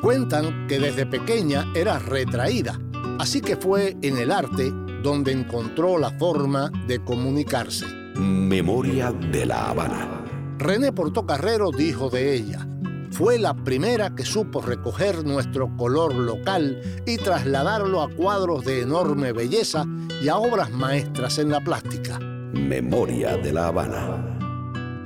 Cuentan 0.03 0.67
que 0.67 0.81
desde 0.81 1.07
pequeña 1.07 1.73
era 1.77 2.01
retraída, 2.01 2.77
así 3.21 3.43
que 3.43 3.57
fue 3.57 3.99
en 4.01 4.17
el 4.17 4.33
arte 4.33 4.73
donde 5.03 5.33
encontró 5.33 5.99
la 5.99 6.11
forma 6.19 6.71
de 6.87 7.05
comunicarse. 7.05 7.85
Memoria 8.17 9.13
de 9.13 9.45
la 9.45 9.69
Habana. 9.69 10.25
René 10.59 10.91
Portocarrero 10.93 11.71
dijo 11.71 12.09
de 12.09 12.35
ella, 12.35 12.67
fue 13.11 13.39
la 13.39 13.53
primera 13.53 14.15
que 14.15 14.25
supo 14.25 14.63
recoger 14.63 15.25
nuestro 15.25 15.75
color 15.77 16.15
local 16.15 16.81
y 17.07 17.19
trasladarlo 17.19 18.01
a 18.01 18.09
cuadros 18.09 18.65
de 18.65 18.81
enorme 18.81 19.33
belleza 19.33 19.85
y 20.23 20.29
a 20.29 20.39
obras 20.39 20.71
maestras 20.71 21.39
en 21.39 21.51
la 21.51 21.61
plástica. 21.61 22.19
Memoria 22.19 23.37
de 23.37 23.53
la 23.53 23.67
Habana. 23.67 24.40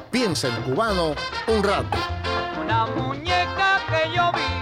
Piensa 0.10 0.48
en 0.48 0.64
cubano 0.64 1.14
un 1.48 1.64
rato. 1.64 1.96
Una 2.60 2.88
muñeca 2.88 3.80
que 3.90 4.16
yo 4.16 4.32
vi 4.32 4.55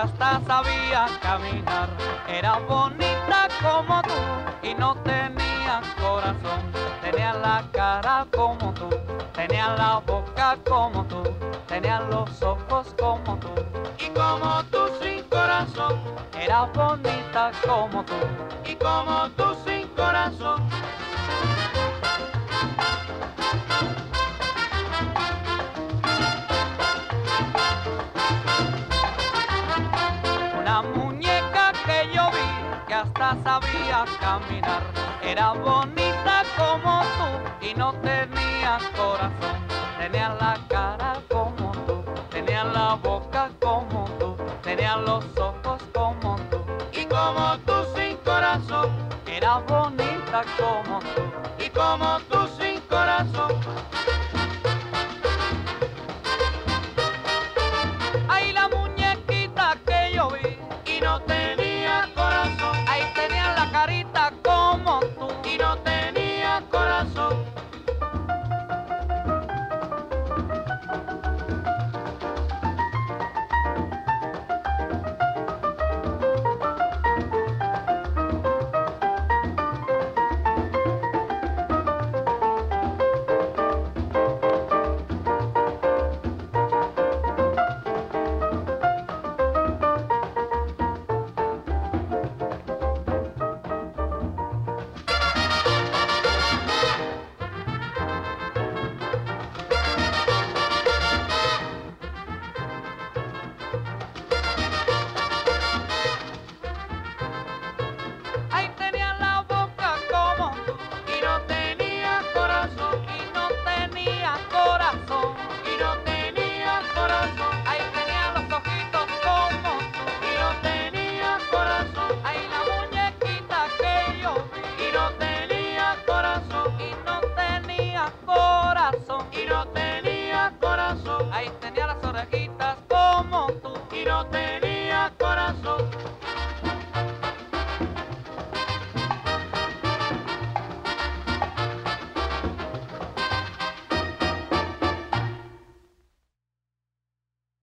hasta 0.00 0.40
sabía 0.46 1.06
caminar. 1.20 1.88
Era 2.26 2.58
bonita 2.60 3.48
como 3.62 4.00
tú 4.02 4.66
y 4.66 4.74
no 4.74 4.94
tenía 5.02 5.82
corazón. 6.00 6.60
Tenía 7.02 7.34
la 7.34 7.64
cara 7.72 8.26
como 8.34 8.72
tú, 8.72 8.88
tenía 9.34 9.68
la 9.74 9.98
boca 10.06 10.56
como 10.66 11.04
tú, 11.04 11.22
tenía 11.66 12.00
los 12.00 12.42
ojos 12.42 12.94
como 12.98 13.36
tú. 13.36 13.50
Y 13.98 14.08
como 14.10 14.62
tú 14.70 14.78
sin 15.02 15.22
corazón, 15.24 16.00
era 16.38 16.62
bonita 16.64 17.50
como 17.66 18.02
tú. 18.04 18.14
Y 18.64 18.74
como 18.76 19.28
tú 19.36 19.44
sin 19.66 19.86
corazón. 19.88 20.62
Sabía 33.44 34.04
caminar. 34.20 34.82
Era 35.22 35.52
bonita 35.52 36.42
como 36.56 37.02
tú 37.16 37.66
y 37.66 37.74
no 37.74 37.92
tenía 37.94 38.78
corazón. 38.96 39.58
Tenía 39.98 40.30
la 40.40 40.58
cara 40.68 41.20
como 41.28 41.72
tú, 41.86 42.02
tenía 42.30 42.64
la 42.64 42.94
boca 42.94 43.50
como 43.60 44.04
tú, 44.18 44.36
tenía 44.62 44.96
los 44.96 45.24
ojos 45.36 45.82
como 45.94 46.36
tú. 46.50 46.64
Y 46.92 47.04
como 47.04 47.58
tú 47.66 47.74
sin 47.94 48.16
corazón, 48.18 48.90
era 49.26 49.58
bonita 49.58 50.42
como 50.58 50.98
tú. 51.14 51.22
Y 51.64 51.68
como 51.70 52.18
tú 52.30 52.48